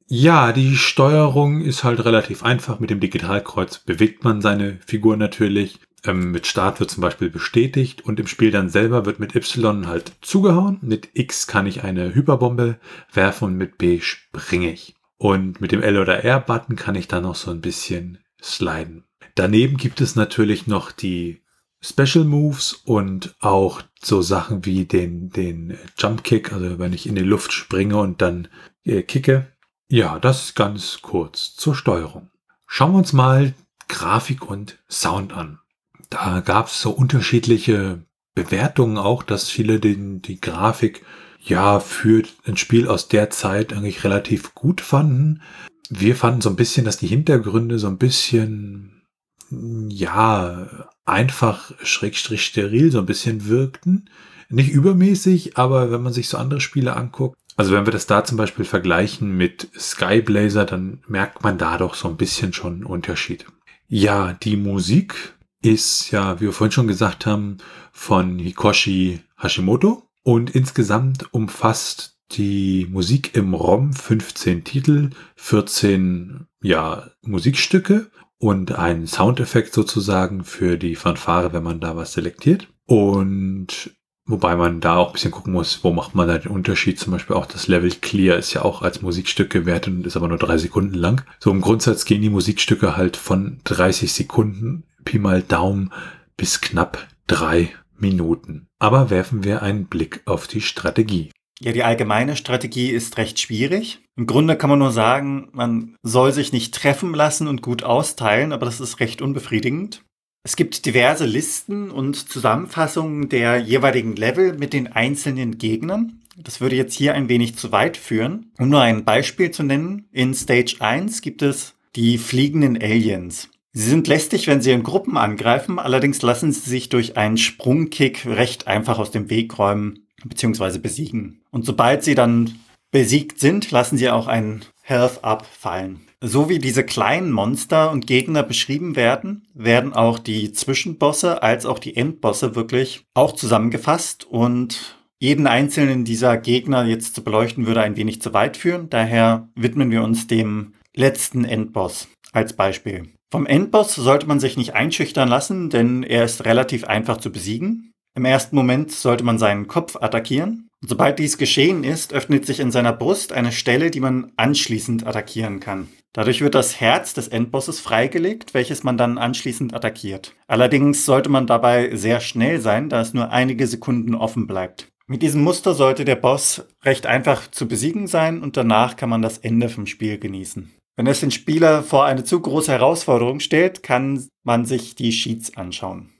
Ja, 0.07 0.53
die 0.53 0.77
Steuerung 0.77 1.61
ist 1.61 1.83
halt 1.83 2.05
relativ 2.05 2.45
einfach. 2.45 2.79
Mit 2.79 2.91
dem 2.91 3.01
Digitalkreuz 3.01 3.79
bewegt 3.79 4.23
man 4.23 4.41
seine 4.41 4.79
Figur 4.87 5.17
natürlich. 5.17 5.81
Ähm, 6.05 6.31
mit 6.31 6.47
Start 6.47 6.79
wird 6.79 6.93
zum 6.93 7.01
Beispiel 7.01 7.31
bestätigt 7.31 8.03
und 8.03 8.21
im 8.21 8.29
Spiel 8.29 8.53
dann 8.53 8.69
selber 8.69 9.07
wird 9.07 9.19
mit 9.19 9.35
Y 9.35 9.89
halt 9.89 10.13
zugehauen. 10.21 10.79
Mit 10.83 11.09
X 11.15 11.49
kann 11.49 11.67
ich 11.67 11.83
eine 11.83 12.15
Hyperbombe 12.15 12.79
werfen 13.13 13.47
und 13.47 13.57
mit 13.57 13.77
B 13.77 13.99
springe 14.01 14.71
ich. 14.73 14.95
Und 15.17 15.61
mit 15.61 15.73
dem 15.73 15.83
L 15.83 15.99
oder 15.99 16.23
R-Button 16.23 16.77
kann 16.77 16.95
ich 16.95 17.09
dann 17.09 17.25
noch 17.25 17.35
so 17.35 17.51
ein 17.51 17.61
bisschen 17.61 18.19
sliden. 18.41 19.03
Daneben 19.35 19.79
gibt 19.79 20.01
es 20.01 20.15
natürlich 20.15 20.69
noch 20.69 20.93
die 20.93 21.44
Special 21.85 22.25
Moves 22.25 22.73
und 22.73 23.35
auch 23.41 23.83
so 24.03 24.23
Sachen 24.23 24.65
wie 24.65 24.87
den, 24.87 25.29
den 25.29 25.77
Jump 25.99 26.25
Kick, 26.25 26.51
also 26.51 26.79
wenn 26.79 26.95
ich 26.95 27.07
in 27.07 27.15
die 27.15 27.23
Luft 27.23 27.53
springe 27.53 27.99
und 27.99 28.23
dann 28.23 28.49
äh, 28.85 29.03
kicke. 29.03 29.53
Ja, 29.89 30.19
das 30.19 30.55
ganz 30.55 31.01
kurz 31.03 31.55
zur 31.55 31.75
Steuerung. 31.75 32.31
Schauen 32.67 32.93
wir 32.93 32.99
uns 32.99 33.13
mal 33.13 33.53
Grafik 33.89 34.49
und 34.49 34.79
Sound 34.89 35.35
an. 35.35 35.61
Da 36.09 36.41
gab 36.41 36.69
es 36.69 36.81
so 36.81 36.91
unterschiedliche 36.91 38.03
Bewertungen 38.35 38.97
auch, 38.97 39.23
dass 39.23 39.51
viele 39.51 39.79
den, 39.79 40.23
die 40.23 40.41
Grafik 40.41 41.05
ja 41.39 41.81
für 41.81 42.23
ein 42.47 42.57
Spiel 42.57 42.89
aus 42.89 43.09
der 43.09 43.29
Zeit 43.29 43.75
eigentlich 43.75 44.05
relativ 44.05 44.55
gut 44.55 44.81
fanden. 44.81 45.43
Wir 45.91 46.17
fanden 46.17 46.41
so 46.41 46.49
ein 46.49 46.57
bisschen, 46.57 46.87
dass 46.87 46.97
die 46.97 47.09
Hintergründe 47.09 47.79
so 47.79 47.89
ein 47.89 47.99
bisschen 47.99 49.03
ja 49.51 50.89
einfach 51.05 51.73
schrägstrich 51.83 52.45
steril 52.45 52.91
so 52.91 52.99
ein 52.99 53.07
bisschen 53.07 53.47
wirkten. 53.47 54.09
Nicht 54.49 54.71
übermäßig, 54.71 55.57
aber 55.57 55.91
wenn 55.91 56.03
man 56.03 56.13
sich 56.13 56.29
so 56.29 56.37
andere 56.37 56.61
Spiele 56.61 56.97
anguckt, 56.97 57.39
also 57.57 57.73
wenn 57.73 57.87
wir 57.87 57.93
das 57.93 58.07
da 58.07 58.25
zum 58.25 58.37
Beispiel 58.37 58.65
vergleichen 58.65 59.37
mit 59.37 59.69
Skyblazer, 59.79 60.65
dann 60.65 61.03
merkt 61.07 61.43
man 61.45 61.57
da 61.57 61.79
doch 61.79 61.95
so 61.95 62.09
ein 62.09 62.17
bisschen 62.17 62.53
schon 62.53 62.75
einen 62.75 62.85
Unterschied. 62.85 63.47
Ja, 63.87 64.33
die 64.33 64.57
Musik 64.57 65.35
ist 65.63 66.11
ja, 66.11 66.41
wie 66.41 66.47
wir 66.47 66.53
vorhin 66.53 66.73
schon 66.73 66.89
gesagt 66.89 67.27
haben, 67.27 67.59
von 67.93 68.39
Hikoshi 68.39 69.21
Hashimoto 69.39 70.03
und 70.23 70.51
insgesamt 70.51 71.33
umfasst 71.33 72.19
die 72.33 72.89
Musik 72.91 73.37
im 73.37 73.55
ROM 73.55 73.93
15 73.93 74.65
Titel, 74.65 75.11
14 75.37 76.47
ja, 76.63 77.11
Musikstücke 77.23 78.11
und 78.39 78.73
ein 78.73 79.07
Soundeffekt 79.07 79.73
sozusagen 79.73 80.45
für 80.45 80.77
die 80.77 80.97
Fanfare, 80.97 81.53
wenn 81.53 81.63
man 81.63 81.81
da 81.81 81.97
was 81.97 82.13
selektiert. 82.13 82.69
Und 82.87 83.91
wobei 84.27 84.57
man 84.57 84.81
da 84.81 84.97
auch 84.97 85.09
ein 85.09 85.13
bisschen 85.15 85.31
gucken 85.31 85.53
muss, 85.53 85.83
wo 85.83 85.93
macht 85.93 86.15
man 86.15 86.29
da 86.29 86.39
den 86.39 86.53
Unterschied. 86.53 86.99
Zum 86.99 87.13
Beispiel 87.13 87.37
auch 87.37 87.47
das 87.47 87.69
Level 87.69 87.91
Clear 87.91 88.37
ist 88.37 88.53
ja 88.53 88.63
auch 88.63 88.83
als 88.83 89.03
Musikstück 89.03 89.51
gewertet 89.51 89.95
und 89.95 90.07
ist 90.07 90.17
aber 90.17 90.29
nur 90.29 90.39
drei 90.39 90.59
Sekunden 90.59 90.95
lang. 90.95 91.25
So 91.39 91.51
im 91.51 91.61
Grundsatz 91.61 92.05
gehen 92.05 92.23
die 92.23 92.31
Musikstücke 92.31 92.97
halt 92.97 93.17
von 93.17 93.61
30 93.65 94.13
Sekunden, 94.13 94.85
Pi 95.05 95.19
mal 95.19 95.43
Daumen, 95.43 95.93
bis 96.37 96.61
knapp 96.61 97.07
drei 97.27 97.71
Minuten. 97.97 98.67
Aber 98.79 99.11
werfen 99.11 99.45
wir 99.45 99.63
einen 99.63 99.87
Blick 99.87 100.23
auf 100.27 100.47
die 100.47 100.61
Strategie. 100.61 101.31
Ja, 101.61 101.73
die 101.73 101.85
allgemeine 101.85 102.37
Strategie 102.37 102.91
ist 102.91 103.17
recht 103.17 103.39
schwierig. 103.39 104.01
Im 104.17 104.27
Grunde 104.27 104.57
kann 104.57 104.71
man 104.71 104.81
nur 104.81 104.91
sagen, 104.91 105.49
man 105.53 105.97
soll 106.03 106.33
sich 106.33 106.53
nicht 106.53 106.75
treffen 106.75 107.15
lassen 107.15 107.47
und 107.47 107.63
gut 107.63 107.83
austeilen, 107.85 108.53
aber 108.53 108.67
das 108.67 108.81
ist 108.81 109.01
recht 109.01 109.23
unbefriedigend. 109.23 110.03
Es 110.43 110.57
gibt 110.57 110.85
diverse 110.85 111.25
Listen 111.25 111.91
und 111.91 112.29
Zusammenfassungen 112.29 113.29
der 113.29 113.59
jeweiligen 113.59 114.15
Level 114.15 114.59
mit 114.59 114.73
den 114.73 114.93
einzelnen 114.93 115.57
Gegnern. 115.57 116.21
Das 116.37 116.61
würde 116.61 116.77
jetzt 116.77 116.95
hier 116.95 117.15
ein 117.15 117.29
wenig 117.29 117.57
zu 117.57 117.73
weit 117.73 117.97
führen. 117.97 118.53
Um 118.59 118.69
nur 118.69 118.83
ein 118.83 119.05
Beispiel 119.05 119.51
zu 119.53 119.63
nennen, 119.63 120.09
in 120.13 120.35
Stage 120.35 120.77
1 120.81 121.23
gibt 121.23 121.43
es 121.43 121.75
die 121.97 122.19
fliegenden 122.19 122.77
Aliens. 122.77 123.49
Sie 123.73 123.89
sind 123.89 124.07
lästig, 124.07 124.47
wenn 124.47 124.61
sie 124.61 124.73
in 124.73 124.83
Gruppen 124.83 125.17
angreifen, 125.17 125.79
allerdings 125.79 126.21
lassen 126.23 126.53
sie 126.53 126.69
sich 126.69 126.89
durch 126.89 127.17
einen 127.17 127.39
Sprungkick 127.39 128.27
recht 128.27 128.67
einfach 128.67 128.99
aus 128.99 129.11
dem 129.11 129.31
Weg 129.31 129.59
räumen 129.59 130.04
beziehungsweise 130.25 130.79
besiegen. 130.79 131.41
Und 131.51 131.65
sobald 131.65 132.05
sie 132.05 132.15
dann 132.15 132.55
besiegt 132.91 133.41
sind, 133.41 133.71
lassen 133.71 133.99
sie 133.99 134.11
auch 134.11 134.27
ein 134.27 134.65
Health 134.83 135.25
Up 135.25 135.47
fallen. 135.47 136.01
So 136.21 136.49
wie 136.49 136.59
diese 136.59 136.85
kleinen 136.85 137.33
Monster 137.33 137.91
und 137.91 138.07
Gegner 138.07 138.43
beschrieben 138.43 138.97
werden, 138.97 139.47
werden 139.53 139.93
auch 139.93 140.19
die 140.19 140.53
Zwischenbosse 140.53 141.43
als 141.43 141.67
auch 141.67 141.79
die 141.79 141.97
Endbosse 141.97 142.55
wirklich 142.55 143.05
auch 143.15 143.33
zusammengefasst 143.33 144.25
und 144.25 144.97
jeden 145.19 145.47
einzelnen 145.47 146.05
dieser 146.05 146.37
Gegner 146.37 146.85
jetzt 146.85 147.15
zu 147.15 147.25
beleuchten 147.25 147.67
würde 147.67 147.83
ein 147.83 147.97
wenig 147.97 148.21
zu 148.21 148.33
weit 148.33 148.57
führen. 148.57 148.91
Daher 148.91 149.49
widmen 149.55 149.91
wir 149.91 150.03
uns 150.03 150.27
dem 150.27 150.75
letzten 150.95 151.45
Endboss 151.45 152.09
als 152.33 152.53
Beispiel. 152.53 153.09
Vom 153.31 153.47
Endboss 153.47 153.95
sollte 153.95 154.27
man 154.27 154.39
sich 154.39 154.57
nicht 154.57 154.75
einschüchtern 154.75 155.29
lassen, 155.29 155.71
denn 155.71 156.03
er 156.03 156.25
ist 156.25 156.45
relativ 156.45 156.85
einfach 156.85 157.17
zu 157.17 157.33
besiegen. 157.33 157.94
Im 158.17 158.25
ersten 158.25 158.55
Moment 158.55 158.93
sollte 158.93 159.25
man 159.25 159.39
seinen 159.39 159.67
Kopf 159.67 159.97
attackieren. 159.97 160.69
Sobald 160.81 161.19
dies 161.19 161.37
geschehen 161.37 161.83
ist, 161.83 162.13
öffnet 162.13 162.47
sich 162.47 162.61
in 162.61 162.71
seiner 162.71 162.93
Brust 162.93 163.33
eine 163.33 163.51
Stelle, 163.51 163.91
die 163.91 164.01
man 164.01 164.33
anschließend 164.37 165.07
attackieren 165.07 165.59
kann. 165.59 165.89
Dadurch 166.13 166.41
wird 166.41 166.55
das 166.55 166.81
Herz 166.81 167.13
des 167.13 167.27
Endbosses 167.27 167.81
freigelegt, 167.81 168.55
welches 168.55 168.85
man 168.85 168.97
dann 168.97 169.19
anschließend 169.19 169.75
attackiert. 169.75 170.33
Allerdings 170.47 171.05
sollte 171.05 171.29
man 171.29 171.49
dabei 171.49 171.97
sehr 171.97 172.21
schnell 172.21 172.61
sein, 172.61 172.89
da 172.89 173.01
es 173.01 173.15
nur 173.15 173.31
einige 173.31 173.67
Sekunden 173.67 174.15
offen 174.15 174.47
bleibt. 174.47 174.93
Mit 175.09 175.23
diesem 175.23 175.43
Muster 175.43 175.75
sollte 175.75 176.05
der 176.05 176.17
Boss 176.17 176.65
recht 176.85 177.07
einfach 177.07 177.51
zu 177.51 177.67
besiegen 177.67 178.07
sein 178.07 178.43
und 178.43 178.57
danach 178.57 178.95
kann 178.97 179.11
man 179.11 179.23
das 179.23 179.39
Ende 179.39 179.69
vom 179.69 179.87
Spiel 179.87 180.19
genießen. 180.19 180.73
Wenn 180.97 181.09
es 181.09 181.21
den 181.21 181.33
Spieler 181.33 181.83
vor 181.83 182.05
eine 182.05 182.23
zu 182.23 182.41
große 182.41 182.71
Herausforderung 182.71 183.41
stellt, 183.41 183.83
kann 183.83 184.29
man 184.45 184.65
sich 184.65 184.95
die 184.95 185.11
Sheets 185.11 185.57
anschauen. 185.57 186.14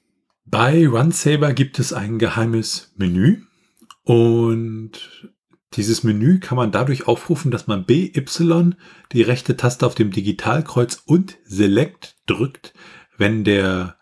Bei 0.47 0.87
RunSaber 0.87 1.53
gibt 1.53 1.79
es 1.79 1.93
ein 1.93 2.19
geheimes 2.19 2.93
Menü 2.97 3.43
und 4.05 5.31
dieses 5.75 6.05
Menü 6.05 6.39
kann 6.39 6.57
man 6.57 6.71
dadurch 6.71 7.09
aufrufen, 7.09 7.51
dass 7.51 7.67
man 7.67 7.85
BY 7.85 8.13
die 9.13 9.23
rechte 9.23 9.57
Taste 9.57 9.87
auf 9.87 9.95
dem 9.95 10.11
Digitalkreuz 10.11 11.03
und 11.05 11.39
Select 11.45 12.17
drückt, 12.27 12.75
wenn 13.17 13.45
der 13.45 13.97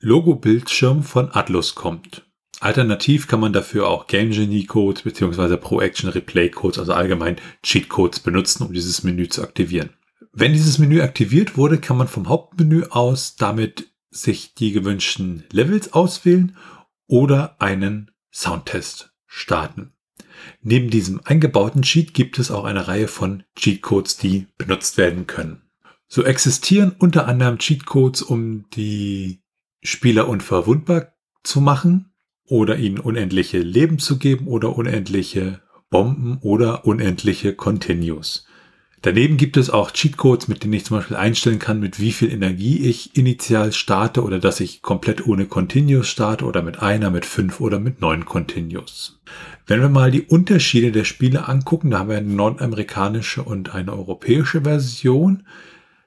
Logo-Bildschirm 0.00 1.02
von 1.02 1.30
Atlus 1.32 1.74
kommt. 1.74 2.26
Alternativ 2.60 3.26
kann 3.26 3.40
man 3.40 3.52
dafür 3.52 3.88
auch 3.88 4.06
Game 4.06 4.30
Genie 4.30 4.66
Codes 4.66 5.02
bzw. 5.02 5.56
Pro 5.56 5.80
Action 5.80 6.08
Replay 6.08 6.48
Codes, 6.48 6.78
also 6.78 6.92
allgemein 6.92 7.36
Cheat 7.62 7.88
Codes 7.88 8.20
benutzen, 8.20 8.64
um 8.64 8.72
dieses 8.72 9.02
Menü 9.02 9.28
zu 9.28 9.42
aktivieren. 9.42 9.90
Wenn 10.32 10.52
dieses 10.52 10.78
Menü 10.78 11.02
aktiviert 11.02 11.56
wurde, 11.56 11.78
kann 11.78 11.98
man 11.98 12.08
vom 12.08 12.28
Hauptmenü 12.28 12.84
aus 12.88 13.36
damit 13.36 13.91
sich 14.12 14.54
die 14.54 14.72
gewünschten 14.72 15.44
Levels 15.50 15.92
auswählen 15.92 16.56
oder 17.06 17.60
einen 17.60 18.10
Soundtest 18.30 19.12
starten. 19.26 19.92
Neben 20.60 20.90
diesem 20.90 21.20
eingebauten 21.24 21.82
Cheat 21.82 22.14
gibt 22.14 22.38
es 22.38 22.50
auch 22.50 22.64
eine 22.64 22.88
Reihe 22.88 23.08
von 23.08 23.42
Cheatcodes, 23.56 24.16
die 24.16 24.46
benutzt 24.58 24.96
werden 24.98 25.26
können. 25.26 25.62
So 26.08 26.22
existieren 26.24 26.94
unter 26.98 27.26
anderem 27.26 27.58
Cheatcodes, 27.58 28.22
um 28.22 28.68
die 28.70 29.42
Spieler 29.82 30.28
unverwundbar 30.28 31.14
zu 31.42 31.60
machen 31.60 32.12
oder 32.46 32.76
ihnen 32.76 32.98
unendliche 32.98 33.58
Leben 33.58 33.98
zu 33.98 34.18
geben 34.18 34.46
oder 34.46 34.76
unendliche 34.76 35.62
Bomben 35.90 36.38
oder 36.38 36.84
unendliche 36.86 37.54
Continues. 37.54 38.46
Daneben 39.02 39.36
gibt 39.36 39.56
es 39.56 39.68
auch 39.68 39.90
Cheatcodes, 39.90 40.48
mit 40.48 40.62
denen 40.62 40.72
ich 40.74 40.84
zum 40.84 40.96
Beispiel 40.96 41.16
einstellen 41.16 41.58
kann, 41.58 41.80
mit 41.80 41.98
wie 41.98 42.12
viel 42.12 42.32
Energie 42.32 42.88
ich 42.88 43.16
initial 43.16 43.72
starte 43.72 44.22
oder 44.22 44.38
dass 44.38 44.60
ich 44.60 44.80
komplett 44.80 45.26
ohne 45.26 45.46
Continuous 45.46 46.06
starte 46.06 46.44
oder 46.44 46.62
mit 46.62 46.80
einer, 46.80 47.10
mit 47.10 47.26
fünf 47.26 47.60
oder 47.60 47.80
mit 47.80 48.00
neun 48.00 48.24
Continuous. 48.24 49.20
Wenn 49.66 49.80
wir 49.80 49.88
mal 49.88 50.10
die 50.10 50.22
Unterschiede 50.22 50.92
der 50.92 51.04
Spiele 51.04 51.48
angucken, 51.48 51.90
da 51.90 51.98
haben 51.98 52.10
wir 52.10 52.16
eine 52.16 52.28
nordamerikanische 52.28 53.42
und 53.42 53.74
eine 53.74 53.92
europäische 53.92 54.62
Version. 54.62 55.42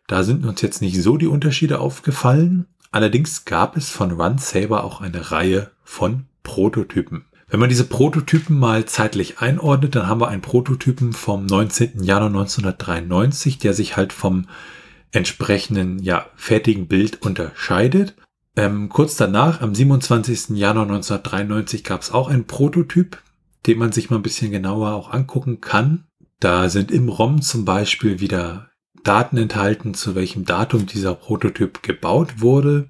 Da 0.08 0.24
sind 0.24 0.46
uns 0.46 0.62
jetzt 0.62 0.82
nicht 0.82 1.02
so 1.02 1.18
die 1.18 1.28
Unterschiede 1.28 1.80
aufgefallen, 1.80 2.66
Allerdings 2.96 3.44
gab 3.44 3.76
es 3.76 3.90
von 3.90 4.12
Run 4.12 4.38
Saber 4.38 4.86
auch 4.86 5.02
eine 5.02 5.30
Reihe 5.30 5.70
von 5.84 6.28
Prototypen. 6.44 7.26
Wenn 7.48 7.60
man 7.60 7.70
diese 7.70 7.86
Prototypen 7.86 8.58
mal 8.58 8.86
zeitlich 8.86 9.40
einordnet, 9.40 9.96
dann 9.96 10.08
haben 10.08 10.20
wir 10.20 10.30
einen 10.30 10.42
Prototypen 10.42 11.14
vom 11.14 11.46
19. 11.46 12.04
Januar 12.04 12.30
1993, 12.30 13.60
der 13.60 13.74
sich 13.74 13.96
halt 13.96 14.14
vom 14.14 14.48
entsprechenden 15.12 16.00
ja, 16.00 16.26
fertigen 16.36 16.88
Bild 16.88 17.22
unterscheidet. 17.22 18.16
Ähm, 18.56 18.90
kurz 18.90 19.16
danach, 19.16 19.62
am 19.62 19.76
27. 19.76 20.58
Januar 20.58 20.86
1993, 20.86 21.84
gab 21.84 22.02
es 22.02 22.12
auch 22.12 22.30
einen 22.30 22.48
Prototyp, 22.48 23.22
den 23.68 23.78
man 23.78 23.92
sich 23.92 24.10
mal 24.10 24.18
ein 24.18 24.24
bisschen 24.24 24.52
genauer 24.52 24.94
auch 24.94 25.12
angucken 25.12 25.62
kann. 25.62 26.06
Da 26.40 26.70
sind 26.70 26.92
im 26.92 27.10
ROM 27.10 27.42
zum 27.42 27.64
Beispiel 27.64 28.20
wieder 28.20 28.70
Daten 29.04 29.38
enthalten, 29.38 29.94
zu 29.94 30.16
welchem 30.16 30.46
Datum 30.46 30.88
dieser 30.88 31.14
Prototyp 31.14 31.84
gebaut 31.84 32.42
wurde. 32.42 32.90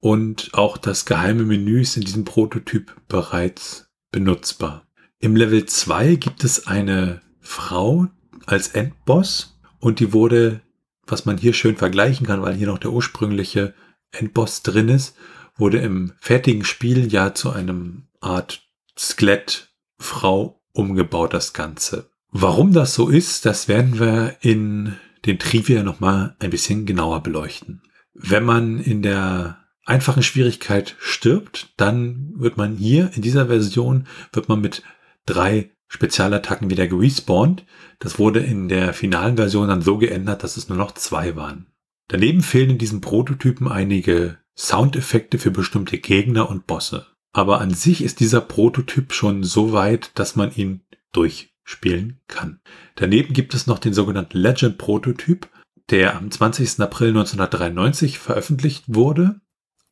Und 0.00 0.50
auch 0.52 0.76
das 0.76 1.06
geheime 1.06 1.44
Menü 1.44 1.80
ist 1.80 1.96
in 1.96 2.02
diesem 2.02 2.24
Prototyp 2.24 2.94
bereits 3.08 3.83
benutzbar. 4.14 4.86
Im 5.18 5.34
Level 5.34 5.66
2 5.66 6.14
gibt 6.14 6.44
es 6.44 6.68
eine 6.68 7.20
Frau 7.40 8.06
als 8.46 8.68
Endboss 8.68 9.58
und 9.80 9.98
die 9.98 10.12
wurde, 10.12 10.60
was 11.04 11.24
man 11.24 11.36
hier 11.36 11.52
schön 11.52 11.76
vergleichen 11.76 12.24
kann, 12.24 12.40
weil 12.40 12.54
hier 12.54 12.68
noch 12.68 12.78
der 12.78 12.92
ursprüngliche 12.92 13.74
Endboss 14.12 14.62
drin 14.62 14.88
ist, 14.88 15.16
wurde 15.56 15.78
im 15.78 16.12
fertigen 16.20 16.64
Spiel 16.64 17.12
ja 17.12 17.34
zu 17.34 17.50
einem 17.50 18.04
Art 18.20 18.62
Skelettfrau 18.96 20.62
umgebaut, 20.72 21.34
das 21.34 21.52
Ganze. 21.52 22.08
Warum 22.30 22.72
das 22.72 22.94
so 22.94 23.08
ist, 23.08 23.46
das 23.46 23.66
werden 23.66 23.98
wir 23.98 24.36
in 24.42 24.94
den 25.26 25.40
Trivia 25.40 25.82
nochmal 25.82 26.36
ein 26.38 26.50
bisschen 26.50 26.86
genauer 26.86 27.20
beleuchten. 27.24 27.82
Wenn 28.12 28.44
man 28.44 28.78
in 28.78 29.02
der 29.02 29.63
einfachen 29.84 30.22
Schwierigkeit 30.22 30.96
stirbt, 30.98 31.72
dann 31.76 32.32
wird 32.36 32.56
man 32.56 32.76
hier 32.76 33.10
in 33.14 33.22
dieser 33.22 33.46
Version 33.46 34.06
wird 34.32 34.48
man 34.48 34.60
mit 34.60 34.82
drei 35.26 35.70
Spezialattacken 35.88 36.70
wieder 36.70 36.86
gerespawnt. 36.86 37.64
Das 37.98 38.18
wurde 38.18 38.40
in 38.40 38.68
der 38.68 38.94
finalen 38.94 39.36
Version 39.36 39.68
dann 39.68 39.82
so 39.82 39.98
geändert, 39.98 40.42
dass 40.42 40.56
es 40.56 40.68
nur 40.68 40.78
noch 40.78 40.92
zwei 40.92 41.36
waren. 41.36 41.66
Daneben 42.08 42.42
fehlen 42.42 42.70
in 42.70 42.78
diesem 42.78 43.00
Prototypen 43.00 43.68
einige 43.68 44.38
Soundeffekte 44.56 45.38
für 45.38 45.50
bestimmte 45.50 45.98
Gegner 45.98 46.48
und 46.48 46.66
Bosse. 46.66 47.06
Aber 47.32 47.60
an 47.60 47.70
sich 47.70 48.02
ist 48.02 48.20
dieser 48.20 48.40
Prototyp 48.40 49.12
schon 49.12 49.42
so 49.42 49.72
weit, 49.72 50.12
dass 50.14 50.36
man 50.36 50.54
ihn 50.54 50.82
durchspielen 51.12 52.20
kann. 52.28 52.60
Daneben 52.94 53.32
gibt 53.32 53.54
es 53.54 53.66
noch 53.66 53.78
den 53.78 53.94
sogenannten 53.94 54.38
Legend 54.38 54.78
Prototyp, 54.78 55.48
der 55.90 56.16
am 56.16 56.30
20. 56.30 56.80
April 56.80 57.08
1993 57.08 58.18
veröffentlicht 58.18 58.84
wurde. 58.88 59.40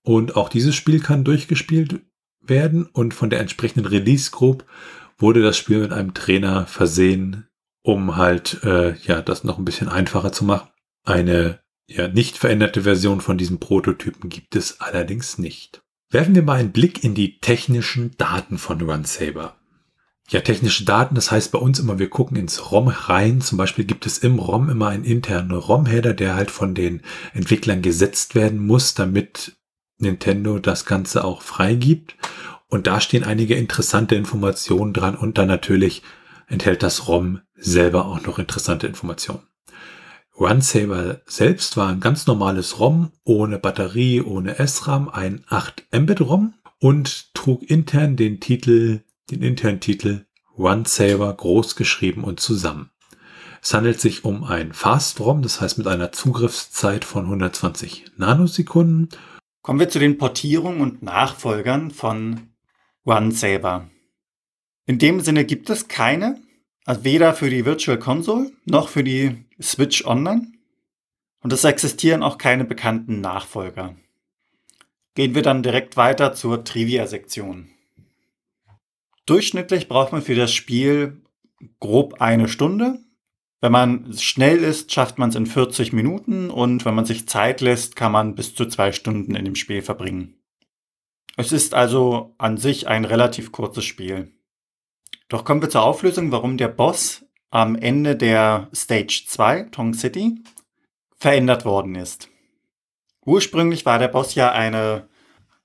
Und 0.02 0.36
auch 0.36 0.48
dieses 0.48 0.74
Spiel 0.74 1.00
kann 1.00 1.24
durchgespielt 1.24 2.00
werden 2.40 2.86
und 2.86 3.14
von 3.14 3.30
der 3.30 3.40
entsprechenden 3.40 3.86
Release 3.86 4.30
Group 4.30 4.64
wurde 5.18 5.42
das 5.42 5.56
Spiel 5.56 5.78
mit 5.78 5.92
einem 5.92 6.14
Trainer 6.14 6.66
versehen, 6.66 7.46
um 7.82 8.16
halt 8.16 8.62
äh, 8.64 8.96
ja 8.96 9.22
das 9.22 9.44
noch 9.44 9.58
ein 9.58 9.64
bisschen 9.64 9.88
einfacher 9.88 10.32
zu 10.32 10.44
machen. 10.44 10.68
Eine 11.04 11.60
ja, 11.86 12.08
nicht 12.08 12.38
veränderte 12.38 12.82
Version 12.82 13.20
von 13.20 13.38
diesem 13.38 13.58
Prototypen 13.58 14.30
gibt 14.30 14.56
es 14.56 14.80
allerdings 14.80 15.38
nicht. 15.38 15.82
Werfen 16.10 16.34
wir 16.34 16.42
mal 16.42 16.58
einen 16.58 16.72
Blick 16.72 17.04
in 17.04 17.14
die 17.14 17.38
technischen 17.38 18.12
Daten 18.18 18.58
von 18.58 18.80
Run 18.80 19.04
Saber. 19.04 19.56
Ja, 20.28 20.40
technische 20.40 20.84
Daten, 20.84 21.14
das 21.14 21.30
heißt 21.30 21.52
bei 21.52 21.58
uns 21.58 21.78
immer, 21.78 21.98
wir 21.98 22.08
gucken 22.08 22.36
ins 22.36 22.70
ROM 22.70 22.88
rein. 22.88 23.40
Zum 23.40 23.58
Beispiel 23.58 23.84
gibt 23.84 24.06
es 24.06 24.18
im 24.18 24.38
ROM 24.38 24.70
immer 24.70 24.88
einen 24.88 25.04
internen 25.04 25.50
ROM-Header, 25.50 26.14
der 26.14 26.34
halt 26.34 26.50
von 26.50 26.74
den 26.74 27.02
Entwicklern 27.34 27.82
gesetzt 27.82 28.34
werden 28.34 28.64
muss, 28.64 28.94
damit 28.94 29.56
Nintendo 30.02 30.58
das 30.58 30.84
Ganze 30.84 31.24
auch 31.24 31.42
freigibt. 31.42 32.16
Und 32.68 32.86
da 32.86 33.00
stehen 33.00 33.24
einige 33.24 33.54
interessante 33.54 34.14
Informationen 34.14 34.92
dran 34.92 35.14
und 35.16 35.38
dann 35.38 35.48
natürlich 35.48 36.02
enthält 36.46 36.82
das 36.82 37.08
ROM 37.08 37.40
selber 37.54 38.06
auch 38.06 38.22
noch 38.22 38.38
interessante 38.38 38.86
Informationen. 38.86 39.42
RunSaber 40.38 41.20
selbst 41.26 41.76
war 41.76 41.88
ein 41.88 42.00
ganz 42.00 42.26
normales 42.26 42.78
ROM 42.80 43.12
ohne 43.24 43.58
Batterie, 43.58 44.22
ohne 44.22 44.56
SRAM, 44.66 45.08
ein 45.08 45.44
8 45.48 45.84
Mbit 45.92 46.20
ROM 46.22 46.54
und 46.80 47.34
trug 47.34 47.62
intern 47.62 48.16
den 48.16 48.40
Titel, 48.40 49.02
den 49.30 49.42
internen 49.42 49.80
Titel 49.80 50.24
RunSaber 50.58 51.32
groß 51.32 51.76
geschrieben 51.76 52.24
und 52.24 52.40
zusammen. 52.40 52.90
Es 53.62 53.74
handelt 53.74 54.00
sich 54.00 54.24
um 54.24 54.42
ein 54.42 54.72
Fast 54.72 55.20
ROM, 55.20 55.42
das 55.42 55.60
heißt 55.60 55.78
mit 55.78 55.86
einer 55.86 56.10
Zugriffszeit 56.10 57.04
von 57.04 57.26
120 57.26 58.06
Nanosekunden. 58.16 59.08
Kommen 59.62 59.78
wir 59.78 59.88
zu 59.88 60.00
den 60.00 60.18
Portierungen 60.18 60.80
und 60.80 61.02
Nachfolgern 61.02 61.92
von 61.92 62.48
RunSaber. 63.06 63.88
In 64.86 64.98
dem 64.98 65.20
Sinne 65.20 65.44
gibt 65.44 65.70
es 65.70 65.86
keine, 65.86 66.42
also 66.84 67.04
weder 67.04 67.32
für 67.32 67.48
die 67.48 67.64
Virtual 67.64 67.96
Console 67.96 68.50
noch 68.64 68.88
für 68.88 69.04
die 69.04 69.44
Switch 69.60 70.04
Online. 70.04 70.50
Und 71.40 71.52
es 71.52 71.62
existieren 71.62 72.24
auch 72.24 72.38
keine 72.38 72.64
bekannten 72.64 73.20
Nachfolger. 73.20 73.94
Gehen 75.14 75.34
wir 75.34 75.42
dann 75.42 75.62
direkt 75.62 75.96
weiter 75.96 76.34
zur 76.34 76.64
Trivia-Sektion. 76.64 77.70
Durchschnittlich 79.26 79.86
braucht 79.86 80.10
man 80.10 80.22
für 80.22 80.34
das 80.34 80.52
Spiel 80.52 81.22
grob 81.78 82.20
eine 82.20 82.48
Stunde. 82.48 82.98
Wenn 83.62 83.72
man 83.72 84.12
schnell 84.18 84.58
ist, 84.58 84.92
schafft 84.92 85.18
man 85.20 85.30
es 85.30 85.36
in 85.36 85.46
40 85.46 85.92
Minuten 85.92 86.50
und 86.50 86.84
wenn 86.84 86.96
man 86.96 87.04
sich 87.04 87.28
Zeit 87.28 87.60
lässt, 87.60 87.94
kann 87.94 88.10
man 88.10 88.34
bis 88.34 88.56
zu 88.56 88.66
zwei 88.66 88.90
Stunden 88.90 89.36
in 89.36 89.44
dem 89.44 89.54
Spiel 89.54 89.82
verbringen. 89.82 90.34
Es 91.36 91.52
ist 91.52 91.72
also 91.72 92.34
an 92.38 92.56
sich 92.56 92.88
ein 92.88 93.04
relativ 93.04 93.52
kurzes 93.52 93.84
Spiel. 93.84 94.32
Doch 95.28 95.44
kommen 95.44 95.62
wir 95.62 95.70
zur 95.70 95.84
Auflösung, 95.84 96.32
warum 96.32 96.56
der 96.56 96.66
Boss 96.66 97.24
am 97.50 97.76
Ende 97.76 98.16
der 98.16 98.68
Stage 98.74 99.26
2, 99.28 99.68
Tong 99.70 99.94
City, 99.94 100.42
verändert 101.16 101.64
worden 101.64 101.94
ist. 101.94 102.30
Ursprünglich 103.24 103.86
war 103.86 104.00
der 104.00 104.08
Boss 104.08 104.34
ja 104.34 104.50
eine 104.50 105.08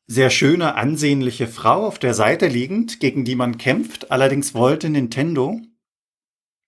sehr 0.05 0.29
schöne, 0.29 0.75
ansehnliche 0.75 1.47
Frau 1.47 1.87
auf 1.87 1.97
der 1.97 2.13
Seite 2.13 2.47
liegend, 2.47 2.99
gegen 2.99 3.25
die 3.25 3.35
man 3.35 3.57
kämpft. 3.57 4.11
Allerdings 4.11 4.53
wollte 4.53 4.87
Nintendo 4.87 5.59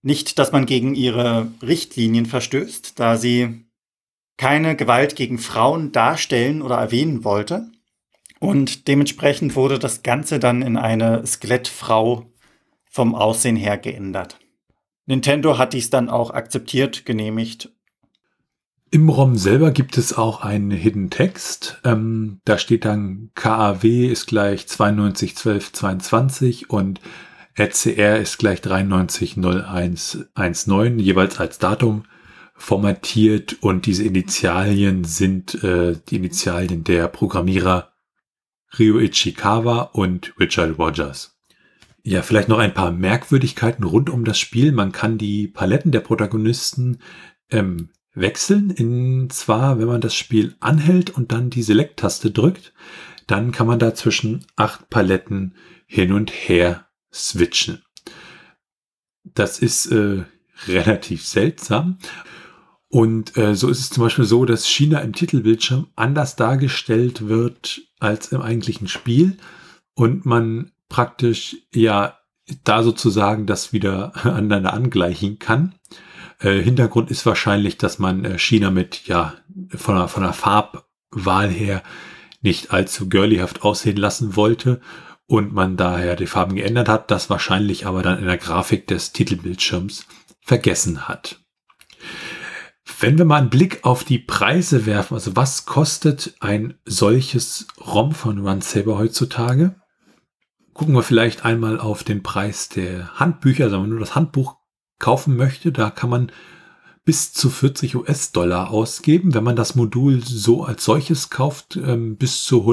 nicht, 0.02 0.40
dass 0.40 0.52
man 0.52 0.66
gegen 0.66 0.96
ihre 0.96 1.52
Richtlinien 1.62 2.26
verstößt, 2.26 3.00
da 3.00 3.18
sie 3.18 3.66
keine 4.38 4.76
Gewalt 4.76 5.16
gegen 5.16 5.38
Frauen 5.38 5.92
darstellen 5.92 6.62
oder 6.62 6.78
erwähnen 6.78 7.24
wollte. 7.24 7.70
Und 8.40 8.88
dementsprechend 8.88 9.56
wurde 9.56 9.80
das 9.80 10.02
Ganze 10.02 10.40
dann 10.40 10.62
in 10.62 10.78
eine 10.78 11.28
Skelettfrau 11.28 12.26
vom 12.90 13.16
Aussehen 13.16 13.58
her 13.58 13.78
geändert. 13.78 14.40
Nintendo 15.06 15.58
hat 15.58 15.74
dies 15.74 15.90
dann 15.90 16.10
auch 16.10 16.32
akzeptiert, 16.32 17.06
genehmigt. 17.06 17.70
Im 18.92 19.10
ROM 19.10 19.36
selber 19.36 19.72
gibt 19.72 19.98
es 19.98 20.18
auch 20.18 20.42
einen 20.42 20.72
Hidden 20.72 21.10
Text. 21.10 21.80
Ähm, 21.84 22.40
da 22.46 22.58
steht 22.58 22.86
dann 22.86 23.30
KAW 23.36 24.08
ist 24.08 24.26
gleich 24.26 24.68
921222 24.68 26.70
und 26.70 27.02
RCR 27.60 28.20
ist 28.20 28.38
gleich 28.38 28.64
930119, 28.64 30.98
jeweils 30.98 31.42
als 31.42 31.60
Datum 31.60 32.06
formatiert 32.56 33.58
und 33.60 33.86
diese 33.86 34.06
Initialien 34.06 35.04
sind 35.04 35.62
äh, 35.62 35.98
die 36.08 36.16
Initialien 36.16 36.86
der 36.86 37.10
Programmierer 37.10 37.92
Ryoichi 38.78 39.34
Kawa 39.34 39.82
und 39.82 40.34
Richard 40.40 40.80
Rogers. 40.80 41.38
Ja, 42.02 42.22
vielleicht 42.22 42.48
noch 42.48 42.60
ein 42.60 42.74
paar 42.74 42.92
Merkwürdigkeiten 42.92 43.84
rund 43.84 44.10
um 44.10 44.24
das 44.24 44.40
Spiel. 44.40 44.72
Man 44.72 44.94
kann 44.94 45.18
die 45.18 45.50
Paletten 45.50 45.92
der 45.92 46.00
Protagonisten 46.00 47.00
ähm, 47.52 47.90
wechseln. 48.14 48.70
In 48.70 49.30
zwar, 49.32 49.80
wenn 49.80 49.88
man 49.88 50.00
das 50.00 50.16
Spiel 50.16 50.56
anhält 50.62 51.10
und 51.10 51.34
dann 51.34 51.50
die 51.50 51.64
Select-Taste 51.64 52.32
drückt, 52.32 52.72
dann 53.28 53.52
kann 53.52 53.68
man 53.68 53.80
da 53.80 53.94
zwischen 53.94 54.46
acht 54.56 54.90
Paletten 54.90 55.56
hin 55.88 56.14
und 56.14 56.32
her 56.32 56.86
switchen. 57.14 57.84
Das 59.24 59.60
ist 59.60 59.88
äh, 59.88 60.24
relativ 60.68 61.26
seltsam. 61.26 61.98
Und 62.88 63.38
äh, 63.38 63.56
so 63.56 63.70
ist 63.70 63.80
es 63.80 63.90
zum 63.90 64.04
Beispiel 64.04 64.26
so, 64.26 64.46
dass 64.46 64.68
China 64.68 65.00
im 65.00 65.14
Titelbildschirm 65.14 65.88
anders 65.96 66.36
dargestellt 66.36 67.28
wird 67.28 67.82
als 68.00 68.32
im 68.32 68.42
eigentlichen 68.42 68.88
Spiel 68.88 69.38
und 69.94 70.26
man 70.26 70.72
praktisch 70.90 71.58
ja 71.74 72.18
da 72.64 72.82
sozusagen 72.82 73.46
das 73.46 73.74
wieder 73.74 74.14
aneinander 74.26 74.74
angleichen 74.74 75.38
kann. 75.38 75.76
Äh, 76.40 76.62
Hintergrund 76.62 77.12
ist 77.12 77.26
wahrscheinlich, 77.28 77.78
dass 77.78 78.00
man 78.00 78.26
äh, 78.26 78.40
China 78.40 78.72
mit, 78.72 79.06
ja, 79.06 79.36
von 79.76 79.96
der, 79.96 80.08
von 80.08 80.24
der 80.24 80.34
Farbwahl 80.34 81.50
her 81.50 81.84
nicht 82.42 82.72
allzu 82.72 83.08
girlyhaft 83.08 83.62
aussehen 83.62 83.98
lassen 83.98 84.36
wollte 84.36 84.82
und 85.30 85.54
man 85.54 85.78
daher 85.78 86.16
die 86.16 86.26
Farben 86.26 86.56
geändert 86.56 86.90
hat, 86.90 87.12
das 87.12 87.30
wahrscheinlich 87.30 87.86
aber 87.86 88.02
dann 88.02 88.18
in 88.18 88.26
der 88.26 88.40
Grafik 88.40 88.88
des 88.88 89.14
Titelbildschirms 89.14 90.08
vergessen 90.42 91.08
hat. 91.08 91.40
Wenn 93.00 93.20
wir 93.20 93.26
mal 93.26 93.38
einen 93.38 93.52
Blick 93.52 93.84
auf 93.84 94.04
die 94.04 94.18
Preise 94.18 94.88
werfen, 94.88 95.14
also 95.14 95.36
was 95.36 95.68
kostet 95.68 96.34
ein 96.40 96.80
solches 96.84 97.68
ROM 97.80 98.14
von 98.14 98.40
Run 98.40 98.62
Saber 98.62 98.98
heutzutage? 98.98 99.76
Gucken 100.74 100.96
wir 100.96 101.04
vielleicht 101.04 101.46
einmal 101.46 101.80
auf 101.80 102.04
den 102.04 102.24
Preis 102.24 102.68
der 102.68 103.20
Handbücher, 103.20 103.66
also 103.66 103.76
wenn 103.76 103.82
man 103.84 103.90
nur 103.92 104.00
das 104.00 104.16
Handbuch 104.16 104.56
kaufen 104.98 105.38
möchte, 105.38 105.72
da 105.72 105.92
kann 105.92 106.10
man 106.10 106.32
bis 107.06 107.34
zu 107.34 107.52
40 107.52 107.96
US-Dollar 107.96 108.72
ausgeben. 108.72 109.36
Wenn 109.36 109.44
man 109.44 109.56
das 109.56 109.76
Modul 109.76 110.24
so 110.24 110.64
als 110.64 110.84
solches 110.84 111.30
kauft, 111.30 111.76
ähm, 111.76 112.18
bis 112.18 112.44
zu 112.44 112.66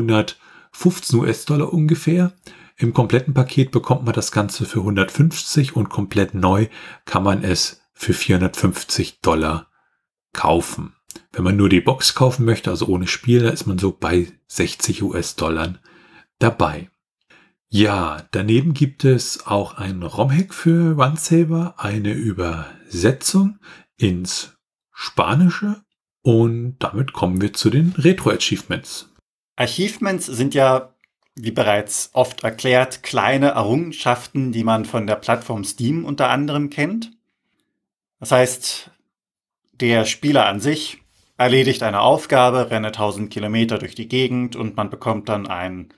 115 0.76 1.18
US-Dollar 1.20 1.72
ungefähr. 1.72 2.32
Im 2.76 2.92
kompletten 2.92 3.32
Paket 3.32 3.70
bekommt 3.70 4.04
man 4.04 4.14
das 4.14 4.30
Ganze 4.30 4.66
für 4.66 4.80
150 4.80 5.74
und 5.74 5.88
komplett 5.88 6.34
neu 6.34 6.68
kann 7.06 7.22
man 7.22 7.42
es 7.42 7.80
für 7.94 8.12
450 8.12 9.20
Dollar 9.20 9.70
kaufen. 10.34 10.94
Wenn 11.32 11.44
man 11.44 11.56
nur 11.56 11.70
die 11.70 11.80
Box 11.80 12.14
kaufen 12.14 12.44
möchte, 12.44 12.70
also 12.70 12.86
ohne 12.86 13.06
Spiel, 13.06 13.42
da 13.42 13.48
ist 13.48 13.66
man 13.66 13.78
so 13.78 13.92
bei 13.92 14.28
60 14.48 15.02
US-Dollar 15.02 15.78
dabei. 16.38 16.90
Ja, 17.68 18.26
daneben 18.30 18.74
gibt 18.74 19.04
es 19.04 19.46
auch 19.46 19.74
ein 19.78 20.02
ROM-Hack 20.02 20.52
für 20.52 20.98
OneSaver, 20.98 21.74
eine 21.78 22.12
Übersetzung 22.12 23.58
ins 23.96 24.56
Spanische 24.92 25.82
und 26.22 26.76
damit 26.78 27.12
kommen 27.12 27.40
wir 27.40 27.54
zu 27.54 27.70
den 27.70 27.94
Retro-Achievements. 27.96 29.15
Achievements 29.56 30.26
sind 30.26 30.54
ja, 30.54 30.94
wie 31.34 31.50
bereits 31.50 32.10
oft 32.12 32.44
erklärt, 32.44 33.02
kleine 33.02 33.48
Errungenschaften, 33.48 34.52
die 34.52 34.64
man 34.64 34.84
von 34.84 35.06
der 35.06 35.16
Plattform 35.16 35.64
Steam 35.64 36.04
unter 36.04 36.30
anderem 36.30 36.70
kennt. 36.70 37.12
Das 38.20 38.32
heißt, 38.32 38.90
der 39.72 40.04
Spieler 40.04 40.46
an 40.46 40.60
sich 40.60 40.98
erledigt 41.38 41.82
eine 41.82 42.00
Aufgabe, 42.00 42.70
renne 42.70 42.88
1000 42.88 43.30
Kilometer 43.30 43.78
durch 43.78 43.94
die 43.94 44.08
Gegend 44.08 44.56
und 44.56 44.76
man 44.76 44.88
bekommt 44.88 45.28
dann 45.28 45.46
ein 45.46 45.92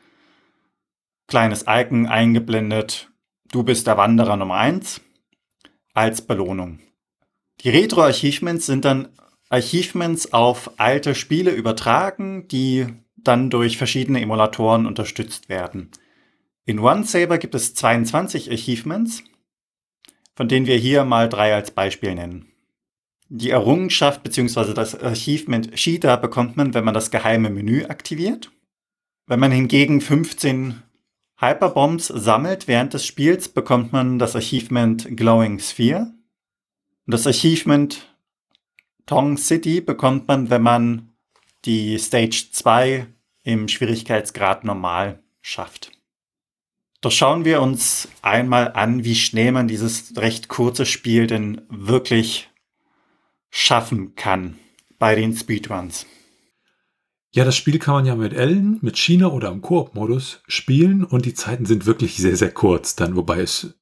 kleines 1.29 1.65
Icon 1.69 2.07
eingeblendet. 2.07 3.11
Du 3.51 3.63
bist 3.63 3.87
der 3.87 3.97
Wanderer 3.97 4.37
Nummer 4.37 4.57
1 4.57 5.01
als 5.95 6.23
Belohnung. 6.23 6.81
Die 7.61 7.71
Retro-Achievements 7.71 8.67
sind 8.67 8.85
dann 8.85 9.09
Achievements 9.49 10.33
auf 10.33 10.79
alte 10.79 11.15
Spiele 11.15 11.51
übertragen, 11.53 12.49
die 12.49 12.87
dann 13.25 13.51
durch 13.51 13.77
verschiedene 13.77 14.21
Emulatoren 14.21 14.87
unterstützt 14.87 15.49
werden. 15.49 15.91
In 16.65 16.79
OneSaber 16.79 17.39
gibt 17.39 17.55
es 17.55 17.75
22 17.75 18.51
Achievements, 18.51 19.25
von 20.35 20.49
denen 20.49 20.67
wir 20.67 20.77
hier 20.77 21.05
mal 21.05 21.29
drei 21.29 21.55
als 21.55 21.71
Beispiel 21.71 22.15
nennen. 22.15 22.53
Die 23.31 23.51
Errungenschaft 23.51 24.23
bzw. 24.23 24.73
das 24.73 24.99
Achievement 25.01 25.75
Cheetah 25.75 26.17
bekommt 26.17 26.57
man, 26.57 26.75
wenn 26.75 26.85
man 26.85 26.95
das 26.95 27.11
geheime 27.11 27.51
Menü 27.51 27.85
aktiviert. 27.85 28.51
Wenn 29.27 29.41
man 29.41 29.53
hingegen 29.53 30.01
15 30.01 30.83
Hyperbombs 31.37 32.07
sammelt 32.09 32.69
während 32.69 32.95
des 32.95 33.05
Spiels, 33.05 33.49
bekommt 33.49 33.93
man 33.93 34.19
das 34.19 34.35
Achievement 34.35 35.17
Glowing 35.17 35.59
Sphere. 35.59 36.13
Und 37.07 37.15
das 37.15 37.27
Achievement 37.27 38.09
Tong 39.07 39.39
City 39.39 39.81
bekommt 39.81 40.29
man, 40.29 40.51
wenn 40.51 40.63
man 40.63 41.08
die 41.65 41.99
Stage 41.99 42.47
2 42.53 43.07
im 43.43 43.69
Schwierigkeitsgrad 43.69 44.65
normal 44.65 45.23
schafft. 45.41 45.93
Doch 47.01 47.13
schauen 47.13 47.45
wir 47.45 47.63
uns 47.63 48.09
einmal 48.23 48.73
an, 48.73 49.05
wie 49.05 49.15
schnell 49.15 49.53
man 49.53 49.69
dieses 49.69 50.17
recht 50.17 50.49
kurze 50.49 50.85
Spiel 50.85 51.27
denn 51.27 51.63
wirklich 51.69 52.51
schaffen 53.51 54.15
kann 54.17 54.59
bei 54.99 55.15
den 55.15 55.37
Speedruns. 55.37 56.07
Ja, 57.31 57.45
das 57.45 57.57
Spiel 57.57 57.79
kann 57.79 57.95
man 57.95 58.07
ja 58.07 58.17
mit 58.17 58.33
Ellen, 58.33 58.79
mit 58.81 58.99
China 58.99 59.29
oder 59.29 59.51
im 59.51 59.61
Koop-Modus 59.61 60.43
spielen 60.49 61.05
und 61.05 61.25
die 61.25 61.35
Zeiten 61.35 61.67
sind 61.67 61.87
wirklich 61.87 62.17
sehr, 62.17 62.37
sehr 62.37 62.51
kurz 62.51 62.97
dann, 62.97 63.17
wobei 63.17 63.41
es 63.41 63.79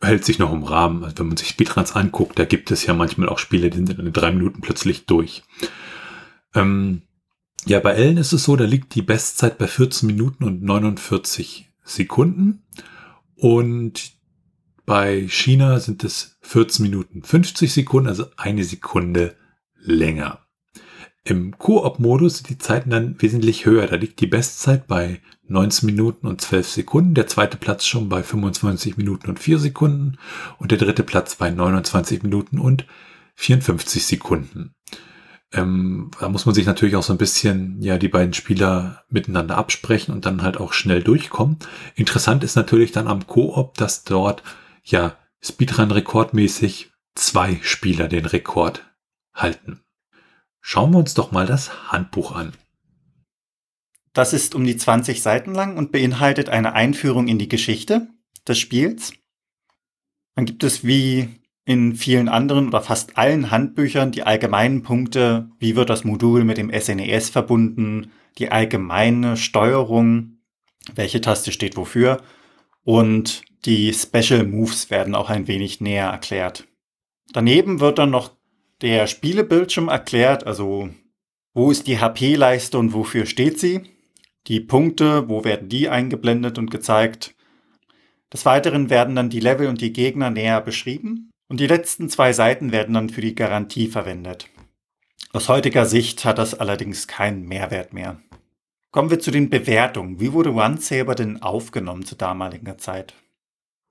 hält 0.00 0.24
sich 0.24 0.38
noch 0.38 0.52
im 0.52 0.62
Rahmen. 0.62 1.04
Also 1.04 1.18
wenn 1.18 1.28
man 1.28 1.36
sich 1.36 1.48
Speedruns 1.48 1.92
anguckt, 1.92 2.38
da 2.38 2.44
gibt 2.44 2.70
es 2.70 2.86
ja 2.86 2.94
manchmal 2.94 3.28
auch 3.28 3.38
Spiele, 3.38 3.70
die 3.70 3.76
sind 3.76 3.90
in 3.90 4.12
drei 4.12 4.32
Minuten 4.32 4.60
plötzlich 4.62 5.06
durch. 5.06 5.42
Ähm, 6.54 7.02
ja, 7.68 7.80
bei 7.80 7.92
Ellen 7.92 8.16
ist 8.16 8.32
es 8.32 8.44
so, 8.44 8.56
da 8.56 8.64
liegt 8.64 8.94
die 8.94 9.02
Bestzeit 9.02 9.58
bei 9.58 9.66
14 9.66 10.06
Minuten 10.06 10.44
und 10.44 10.62
49 10.62 11.70
Sekunden 11.84 12.62
und 13.34 14.12
bei 14.86 15.28
China 15.28 15.78
sind 15.80 16.02
es 16.02 16.38
14 16.40 16.82
Minuten 16.82 17.22
50 17.22 17.70
Sekunden, 17.70 18.08
also 18.08 18.26
eine 18.36 18.64
Sekunde 18.64 19.36
länger. 19.76 20.40
Im 21.24 21.58
Koop-Modus 21.58 22.38
sind 22.38 22.48
die 22.48 22.56
Zeiten 22.56 22.88
dann 22.88 23.20
wesentlich 23.20 23.66
höher. 23.66 23.86
Da 23.86 23.96
liegt 23.96 24.18
die 24.20 24.26
Bestzeit 24.26 24.86
bei 24.86 25.20
19 25.46 25.84
Minuten 25.84 26.26
und 26.26 26.40
12 26.40 26.68
Sekunden, 26.68 27.12
der 27.12 27.26
zweite 27.26 27.58
Platz 27.58 27.84
schon 27.84 28.08
bei 28.08 28.22
25 28.22 28.96
Minuten 28.96 29.28
und 29.28 29.38
4 29.38 29.58
Sekunden 29.58 30.16
und 30.58 30.70
der 30.70 30.78
dritte 30.78 31.02
Platz 31.02 31.36
bei 31.36 31.50
29 31.50 32.22
Minuten 32.22 32.58
und 32.58 32.86
54 33.34 34.06
Sekunden. 34.06 34.74
Ähm, 35.52 36.10
da 36.20 36.28
muss 36.28 36.44
man 36.44 36.54
sich 36.54 36.66
natürlich 36.66 36.96
auch 36.96 37.02
so 37.02 37.12
ein 37.12 37.18
bisschen, 37.18 37.80
ja, 37.80 37.96
die 37.96 38.08
beiden 38.08 38.34
Spieler 38.34 39.04
miteinander 39.08 39.56
absprechen 39.56 40.12
und 40.12 40.26
dann 40.26 40.42
halt 40.42 40.58
auch 40.58 40.72
schnell 40.72 41.02
durchkommen. 41.02 41.58
Interessant 41.94 42.44
ist 42.44 42.56
natürlich 42.56 42.92
dann 42.92 43.08
am 43.08 43.26
Koop, 43.26 43.74
dass 43.74 44.04
dort 44.04 44.42
ja 44.84 45.16
Speedrun 45.40 45.90
rekordmäßig 45.90 46.90
zwei 47.14 47.58
Spieler 47.62 48.08
den 48.08 48.26
Rekord 48.26 48.84
halten. 49.32 49.80
Schauen 50.60 50.92
wir 50.92 50.98
uns 50.98 51.14
doch 51.14 51.32
mal 51.32 51.46
das 51.46 51.90
Handbuch 51.90 52.32
an. 52.32 52.52
Das 54.12 54.32
ist 54.32 54.54
um 54.54 54.64
die 54.64 54.76
20 54.76 55.22
Seiten 55.22 55.54
lang 55.54 55.76
und 55.76 55.92
beinhaltet 55.92 56.48
eine 56.48 56.72
Einführung 56.72 57.28
in 57.28 57.38
die 57.38 57.48
Geschichte 57.48 58.08
des 58.46 58.58
Spiels. 58.58 59.12
Dann 60.34 60.44
gibt 60.44 60.64
es 60.64 60.84
wie 60.84 61.40
in 61.68 61.94
vielen 61.94 62.30
anderen 62.30 62.68
oder 62.68 62.80
fast 62.80 63.18
allen 63.18 63.50
Handbüchern 63.50 64.10
die 64.10 64.22
allgemeinen 64.22 64.82
Punkte, 64.82 65.50
wie 65.58 65.76
wird 65.76 65.90
das 65.90 66.02
Modul 66.02 66.42
mit 66.44 66.56
dem 66.56 66.70
SNES 66.70 67.28
e 67.28 67.32
verbunden, 67.32 68.10
die 68.38 68.50
allgemeine 68.50 69.36
Steuerung, 69.36 70.38
welche 70.94 71.20
Taste 71.20 71.52
steht 71.52 71.76
wofür 71.76 72.22
und 72.84 73.42
die 73.66 73.92
Special 73.92 74.46
Moves 74.46 74.90
werden 74.90 75.14
auch 75.14 75.28
ein 75.28 75.46
wenig 75.46 75.82
näher 75.82 76.06
erklärt. 76.06 76.66
Daneben 77.34 77.80
wird 77.80 77.98
dann 77.98 78.08
noch 78.08 78.34
der 78.80 79.06
Spielebildschirm 79.06 79.88
erklärt, 79.88 80.46
also 80.46 80.88
wo 81.52 81.70
ist 81.70 81.86
die 81.86 82.00
HP-Leiste 82.00 82.78
und 82.78 82.94
wofür 82.94 83.26
steht 83.26 83.60
sie, 83.60 83.82
die 84.46 84.60
Punkte, 84.60 85.28
wo 85.28 85.44
werden 85.44 85.68
die 85.68 85.90
eingeblendet 85.90 86.56
und 86.56 86.70
gezeigt. 86.70 87.34
Des 88.32 88.46
Weiteren 88.46 88.88
werden 88.88 89.14
dann 89.14 89.28
die 89.28 89.40
Level 89.40 89.66
und 89.66 89.82
die 89.82 89.92
Gegner 89.92 90.30
näher 90.30 90.62
beschrieben 90.62 91.28
und 91.48 91.60
die 91.60 91.66
letzten 91.66 92.08
zwei 92.08 92.32
Seiten 92.32 92.72
werden 92.72 92.94
dann 92.94 93.10
für 93.10 93.20
die 93.20 93.34
Garantie 93.34 93.88
verwendet. 93.88 94.48
Aus 95.32 95.48
heutiger 95.48 95.84
Sicht 95.84 96.24
hat 96.24 96.38
das 96.38 96.54
allerdings 96.54 97.06
keinen 97.06 97.46
Mehrwert 97.46 97.92
mehr. 97.92 98.20
Kommen 98.90 99.10
wir 99.10 99.20
zu 99.20 99.30
den 99.30 99.50
Bewertungen. 99.50 100.20
Wie 100.20 100.32
wurde 100.32 100.52
One 100.52 100.78
Saber 100.78 101.14
denn 101.14 101.42
aufgenommen 101.42 102.04
zu 102.04 102.14
damaliger 102.14 102.78
Zeit? 102.78 103.14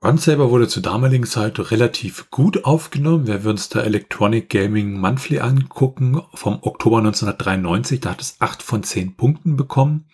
Run 0.04 0.18
Saber 0.18 0.52
wurde 0.52 0.68
zur 0.68 0.84
damaligen 0.84 1.26
Zeit 1.26 1.72
relativ 1.72 2.30
gut 2.30 2.66
aufgenommen. 2.66 3.28
Wenn 3.28 3.44
wir 3.44 3.50
uns 3.50 3.70
da 3.70 3.82
Electronic 3.82 4.50
Gaming 4.50 5.00
Monthly 5.00 5.40
angucken, 5.40 6.22
vom 6.36 6.60
Oktober 6.62 7.00
1993, 7.00 8.00
da 8.00 8.12
hat 8.12 8.22
es 8.22 8.38
8 8.40 8.62
von 8.62 8.84
10 8.84 9.16
Punkten 9.16 9.56
bekommen. 9.56 10.06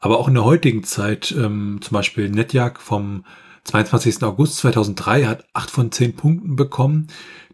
Aber 0.00 0.18
auch 0.18 0.28
in 0.28 0.34
der 0.34 0.44
heutigen 0.44 0.84
Zeit, 0.84 1.32
ähm, 1.32 1.80
zum 1.82 1.94
Beispiel 1.94 2.30
Netjag 2.30 2.80
vom 2.80 3.24
22. 3.66 4.22
August 4.22 4.58
2003 4.58 5.24
hat 5.24 5.44
8 5.52 5.70
von 5.70 5.92
10 5.92 6.16
Punkten 6.16 6.56
bekommen. 6.56 7.08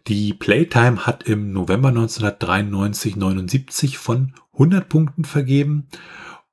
Die 0.07 0.33
Playtime 0.33 1.05
hat 1.05 1.23
im 1.23 1.51
November 1.51 1.89
1993 1.89 3.15
79 3.15 3.97
von 3.97 4.33
100 4.53 4.87
Punkten 4.87 5.25
vergeben. 5.25 5.87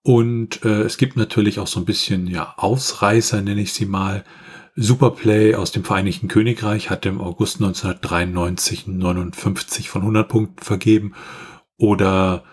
Und 0.03 0.65
äh, 0.65 0.83
es 0.83 0.97
gibt 0.97 1.17
natürlich 1.17 1.59
auch 1.59 1.67
so 1.67 1.79
ein 1.79 1.85
bisschen 1.85 2.27
ja 2.27 2.55
Ausreißer, 2.57 3.43
nenne 3.43 3.61
ich 3.61 3.73
sie 3.73 3.87
mal. 3.87 4.25
Superplay 4.77 5.57
aus 5.57 5.73
dem 5.73 5.85
Vereinigten 5.85 6.29
Königreich 6.29 6.89
hat 6.89 7.05
im 7.05 7.21
August 7.21 7.57
1993 7.57 8.87
59 8.87 9.91
von 9.91 10.03
100 10.03 10.29
Punkten 10.29 10.65
vergeben 10.65 11.13
oder 11.77 12.45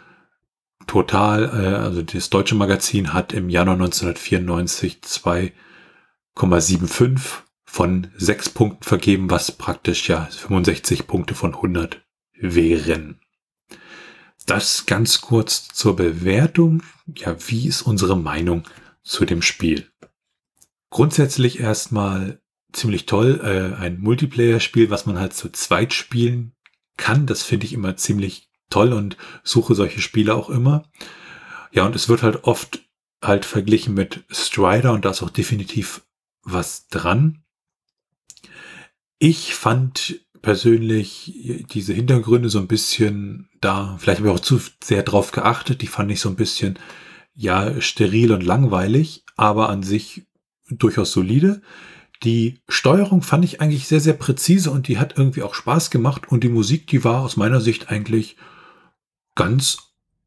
Total, 0.87 1.43
äh, 1.43 1.75
also 1.75 2.01
das 2.01 2.29
deutsche 2.29 2.55
Magazin 2.55 3.13
hat 3.13 3.33
im 3.33 3.49
Januar 3.49 3.75
1994 3.75 4.99
2,75 6.37 7.19
von 7.65 8.07
6 8.15 8.49
Punkten 8.49 8.83
vergeben, 8.83 9.29
was 9.29 9.51
praktisch 9.51 10.09
ja 10.09 10.25
65 10.25 11.07
Punkte 11.07 11.35
von 11.35 11.53
100 11.53 12.01
wären. 12.39 13.19
Das 14.45 14.85
ganz 14.85 15.21
kurz 15.21 15.67
zur 15.69 15.95
Bewertung. 15.95 16.83
Ja, 17.15 17.35
wie 17.47 17.67
ist 17.67 17.81
unsere 17.81 18.17
Meinung 18.17 18.63
zu 19.03 19.25
dem 19.25 19.41
Spiel? 19.41 19.89
grundsätzlich 20.89 21.59
erstmal 21.59 22.41
ziemlich 22.71 23.05
toll. 23.05 23.39
Äh, 23.43 23.81
ein 23.81 23.99
Multiplayer-Spiel, 23.99 24.89
was 24.89 25.05
man 25.05 25.19
halt 25.19 25.33
zu 25.33 25.49
zweit 25.49 25.93
spielen 25.93 26.53
kann. 26.97 27.25
Das 27.25 27.43
finde 27.43 27.65
ich 27.65 27.73
immer 27.73 27.97
ziemlich 27.97 28.49
toll 28.69 28.93
und 28.93 29.17
suche 29.43 29.75
solche 29.75 30.01
Spiele 30.01 30.35
auch 30.35 30.49
immer. 30.49 30.83
Ja, 31.71 31.85
und 31.85 31.95
es 31.95 32.09
wird 32.09 32.23
halt 32.23 32.43
oft 32.43 32.81
halt 33.23 33.45
verglichen 33.45 33.93
mit 33.93 34.23
Strider 34.31 34.93
und 34.93 35.05
da 35.05 35.11
ist 35.11 35.23
auch 35.23 35.29
definitiv 35.29 36.03
was 36.47 36.87
dran. 36.87 37.43
Ich 39.19 39.53
fand 39.53 40.21
persönlich 40.41 41.65
diese 41.71 41.93
Hintergründe 41.93 42.49
so 42.49 42.59
ein 42.59 42.67
bisschen 42.67 43.49
da, 43.59 43.97
vielleicht 43.99 44.19
habe 44.19 44.29
ich 44.29 44.35
auch 44.35 44.39
zu 44.39 44.61
sehr 44.83 45.03
drauf 45.03 45.31
geachtet, 45.31 45.81
die 45.81 45.87
fand 45.87 46.11
ich 46.11 46.21
so 46.21 46.29
ein 46.29 46.35
bisschen, 46.35 46.79
ja, 47.35 47.81
steril 47.81 48.31
und 48.31 48.43
langweilig, 48.43 49.23
aber 49.35 49.69
an 49.69 49.83
sich 49.83 50.25
durchaus 50.69 51.11
solide. 51.11 51.61
Die 52.23 52.61
Steuerung 52.67 53.21
fand 53.21 53.45
ich 53.45 53.61
eigentlich 53.61 53.87
sehr, 53.87 53.99
sehr 53.99 54.13
präzise 54.13 54.71
und 54.71 54.87
die 54.87 54.97
hat 54.97 55.17
irgendwie 55.17 55.43
auch 55.43 55.53
Spaß 55.53 55.91
gemacht 55.91 56.31
und 56.31 56.43
die 56.43 56.49
Musik, 56.49 56.87
die 56.87 57.03
war 57.03 57.21
aus 57.21 57.37
meiner 57.37 57.61
Sicht 57.61 57.89
eigentlich 57.89 58.37
ganz 59.35 59.77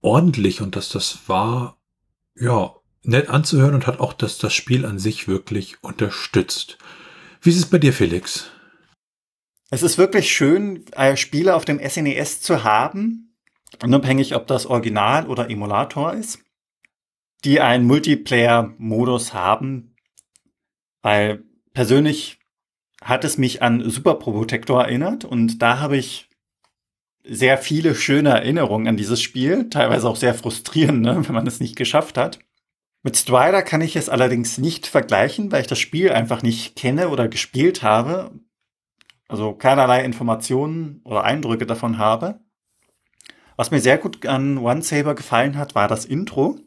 ordentlich 0.01 0.61
und 0.61 0.77
dass 0.77 0.89
das 0.89 1.21
war, 1.27 1.79
ja, 2.37 2.75
nett 3.03 3.29
anzuhören 3.29 3.75
und 3.75 3.87
hat 3.87 4.01
auch 4.01 4.13
das, 4.13 4.39
das 4.39 4.55
Spiel 4.55 4.85
an 4.85 4.99
sich 4.99 5.29
wirklich 5.29 5.83
unterstützt. 5.83 6.79
Wie 7.41 7.51
ist 7.51 7.59
es 7.59 7.67
bei 7.67 7.79
dir, 7.79 7.93
Felix? 7.93 8.51
Es 9.71 9.83
ist 9.83 9.99
wirklich 9.99 10.31
schön, 10.33 10.85
äh, 10.93 11.17
Spiele 11.17 11.55
auf 11.55 11.65
dem 11.65 11.79
SNES 11.79 12.39
e 12.39 12.41
zu 12.41 12.65
haben, 12.65 13.37
unabhängig 13.83 14.35
ob 14.35 14.47
das 14.47 14.67
Original 14.67 15.27
oder 15.27 15.49
Emulator 15.49 16.13
ist, 16.13 16.41
die 17.45 17.61
einen 17.61 17.87
Multiplayer-Modus 17.87 19.33
haben, 19.33 19.95
weil 21.03 21.45
persönlich 21.73 22.41
hat 23.01 23.25
es 23.25 23.39
mich 23.39 23.63
an 23.63 23.89
Super 23.89 24.15
Protector 24.15 24.83
erinnert 24.83 25.25
und 25.25 25.63
da 25.63 25.79
habe 25.79 25.97
ich 25.97 26.29
sehr 27.25 27.59
viele 27.59 27.95
schöne 27.95 28.31
Erinnerungen 28.31 28.89
an 28.89 28.97
dieses 28.97 29.23
Spiel, 29.23 29.71
teilweise 29.71 30.09
auch 30.09 30.17
sehr 30.17 30.35
frustrierend, 30.35 31.03
ne, 31.03 31.23
wenn 31.27 31.35
man 31.35 31.47
es 31.47 31.61
nicht 31.61 31.77
geschafft 31.77 32.19
hat. 32.19 32.41
Mit 33.03 33.17
Strider 33.17 33.63
kann 33.63 33.81
ich 33.81 33.97
es 33.97 34.09
allerdings 34.09 34.59
nicht 34.59 34.87
vergleichen, 34.87 35.51
weil 35.53 35.63
ich 35.63 35.67
das 35.67 35.79
Spiel 35.79 36.13
einfach 36.13 36.43
nicht 36.43 36.77
kenne 36.77 37.09
oder 37.09 37.29
gespielt 37.29 37.83
habe 37.83 38.33
also 39.31 39.53
keinerlei 39.53 40.05
Informationen 40.05 41.01
oder 41.05 41.23
Eindrücke 41.23 41.65
davon 41.65 41.99
habe. 41.99 42.41
Was 43.57 43.71
mir 43.71 43.81
sehr 43.81 43.99
gut 43.99 44.27
an 44.27 44.59
One 44.59 44.83
Saber 44.83 45.15
gefallen 45.15 45.57
hat, 45.57 45.75
war 45.75 45.87
das 45.87 46.05
Intro. 46.05 46.59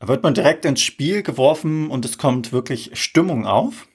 Da 0.00 0.08
wird 0.08 0.22
man 0.22 0.34
direkt 0.34 0.64
ins 0.64 0.80
Spiel 0.80 1.22
geworfen 1.22 1.90
und 1.90 2.04
es 2.04 2.18
kommt 2.18 2.52
wirklich 2.52 2.90
Stimmung 2.94 3.46
auf. 3.46 3.86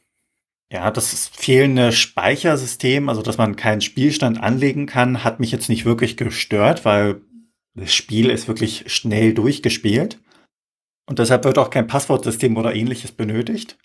Ja, 0.72 0.90
das 0.90 1.28
fehlende 1.28 1.92
Speichersystem, 1.92 3.10
also 3.10 3.22
dass 3.22 3.38
man 3.38 3.56
keinen 3.56 3.82
Spielstand 3.82 4.42
anlegen 4.42 4.86
kann, 4.86 5.24
hat 5.24 5.40
mich 5.40 5.52
jetzt 5.52 5.70
nicht 5.70 5.86
wirklich 5.86 6.16
gestört, 6.16 6.86
weil 6.86 7.22
das 7.74 7.94
Spiel 7.94 8.30
ist 8.30 8.48
wirklich 8.48 8.86
schnell 8.88 9.34
durchgespielt. 9.34 10.20
Und 11.06 11.20
deshalb 11.20 11.44
wird 11.44 11.58
auch 11.58 11.70
kein 11.70 11.88
Passwortsystem 11.88 12.58
oder 12.58 12.74
ähnliches 12.74 13.12
benötigt. 13.12 13.78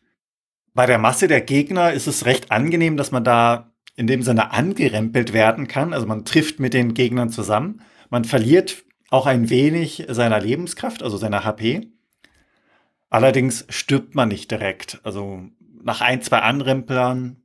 Bei 0.72 0.87
der 0.87 0.98
Masse 0.98 1.28
der 1.28 1.40
Gegner 1.40 1.92
ist 1.92 2.06
es 2.06 2.26
recht 2.26 2.50
angenehm, 2.50 2.96
dass 2.96 3.11
man 3.11 3.24
da 3.24 3.72
in 3.96 4.06
dem 4.06 4.22
Sinne 4.22 4.52
angerempelt 4.52 5.33
werden 5.33 5.68
kann. 5.68 5.92
Also 5.92 6.06
man 6.06 6.24
trifft 6.24 6.61
mit 6.61 6.72
den 6.72 6.94
Gegnern 6.94 7.28
zusammen. 7.28 7.83
Man 8.09 8.24
verliert 8.24 8.85
auch 9.11 9.26
ein 9.26 9.50
wenig 9.50 10.06
seiner 10.09 10.40
Lebenskraft, 10.40 11.02
also 11.02 11.16
seiner 11.16 11.44
HP. 11.44 11.90
Allerdings 13.11 13.66
stirbt 13.68 14.14
man 14.14 14.28
nicht 14.28 14.50
direkt. 14.50 15.00
Also 15.02 15.42
nach 15.83 16.00
ein, 16.00 16.22
zwei 16.22 16.38
Anrempeln 16.38 17.42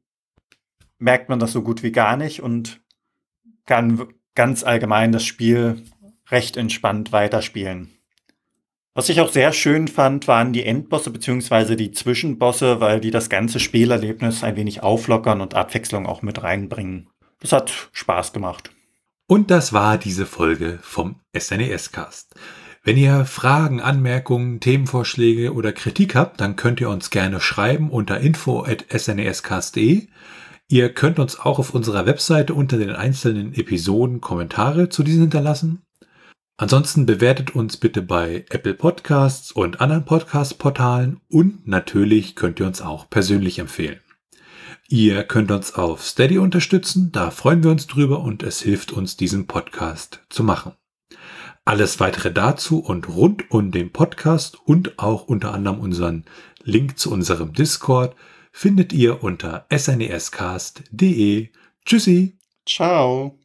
merkt 0.99 1.27
man 1.27 1.39
das 1.39 1.51
so 1.51 1.63
gut 1.63 1.83
wie 1.83 1.91
gar 1.91 2.17
nicht 2.17 2.41
und 2.41 2.81
kann 3.65 4.07
ganz 4.35 4.63
allgemein 4.63 5.11
das 5.11 5.25
Spiel 5.25 5.83
recht 6.29 6.55
entspannt 6.55 7.11
weiterspielen. 7.11 7.94
Was 8.97 9.09
ich 9.09 9.19
auch 9.19 9.29
sehr 9.29 9.51
schön 9.51 9.89
fand, 9.89 10.29
waren 10.29 10.53
die 10.53 10.63
Endbosse 10.63 11.09
bzw. 11.09 11.75
die 11.75 11.91
Zwischenbosse, 11.91 12.79
weil 12.79 13.01
die 13.01 13.11
das 13.11 13.29
ganze 13.29 13.59
Spielerlebnis 13.59 14.41
ein 14.41 14.55
wenig 14.55 14.83
auflockern 14.83 15.41
und 15.41 15.53
Abwechslung 15.53 16.05
auch 16.05 16.21
mit 16.21 16.43
reinbringen. 16.43 17.09
Das 17.41 17.51
hat 17.51 17.89
Spaß 17.91 18.31
gemacht. 18.31 18.71
Und 19.27 19.51
das 19.51 19.73
war 19.73 19.97
diese 19.97 20.25
Folge 20.25 20.79
vom 20.81 21.19
SNES 21.37 21.91
Cast. 21.91 22.35
Wenn 22.83 22.95
ihr 22.95 23.25
Fragen, 23.25 23.81
Anmerkungen, 23.81 24.61
Themenvorschläge 24.61 25.53
oder 25.53 25.73
Kritik 25.73 26.15
habt, 26.15 26.39
dann 26.39 26.55
könnt 26.55 26.79
ihr 26.79 26.89
uns 26.89 27.09
gerne 27.09 27.41
schreiben 27.41 27.89
unter 27.89 28.21
info@snescast.de. 28.21 30.07
Ihr 30.69 30.93
könnt 30.93 31.19
uns 31.19 31.37
auch 31.37 31.59
auf 31.59 31.73
unserer 31.73 32.05
Webseite 32.05 32.53
unter 32.53 32.77
den 32.77 32.91
einzelnen 32.91 33.53
Episoden 33.53 34.21
Kommentare 34.21 34.87
zu 34.87 35.03
diesen 35.03 35.23
hinterlassen. 35.23 35.84
Ansonsten 36.57 37.05
bewertet 37.05 37.53
uns 37.53 37.75
bitte 37.75 38.01
bei 38.01 38.45
Apple 38.49 38.75
Podcasts 38.75 39.51
und 39.51 39.81
anderen 39.81 40.05
Podcast-Portalen 40.05 41.19
und 41.29 41.67
natürlich 41.67 42.35
könnt 42.35 42.61
ihr 42.61 42.65
uns 42.65 42.81
auch 42.81 43.09
persönlich 43.09 43.59
empfehlen. 43.59 43.99
Ihr 44.87 45.23
könnt 45.23 45.51
uns 45.51 45.73
auf 45.73 46.03
Steady 46.03 46.37
unterstützen, 46.37 47.11
da 47.11 47.31
freuen 47.31 47.63
wir 47.63 47.71
uns 47.71 47.87
drüber 47.87 48.21
und 48.21 48.43
es 48.43 48.61
hilft 48.61 48.93
uns, 48.93 49.17
diesen 49.17 49.47
Podcast 49.47 50.21
zu 50.29 50.43
machen. 50.43 50.73
Alles 51.65 51.99
weitere 51.99 52.31
dazu 52.31 52.79
und 52.79 53.09
rund 53.09 53.51
um 53.51 53.71
den 53.71 53.91
Podcast 53.91 54.57
und 54.63 54.99
auch 54.99 55.23
unter 55.23 55.53
anderem 55.53 55.79
unseren 55.79 56.25
Link 56.63 56.99
zu 56.99 57.11
unserem 57.11 57.53
Discord 57.53 58.15
findet 58.51 58.93
ihr 58.93 59.23
unter 59.23 59.65
snescast.de. 59.75 61.49
Tschüssi. 61.83 62.37
Ciao. 62.65 63.39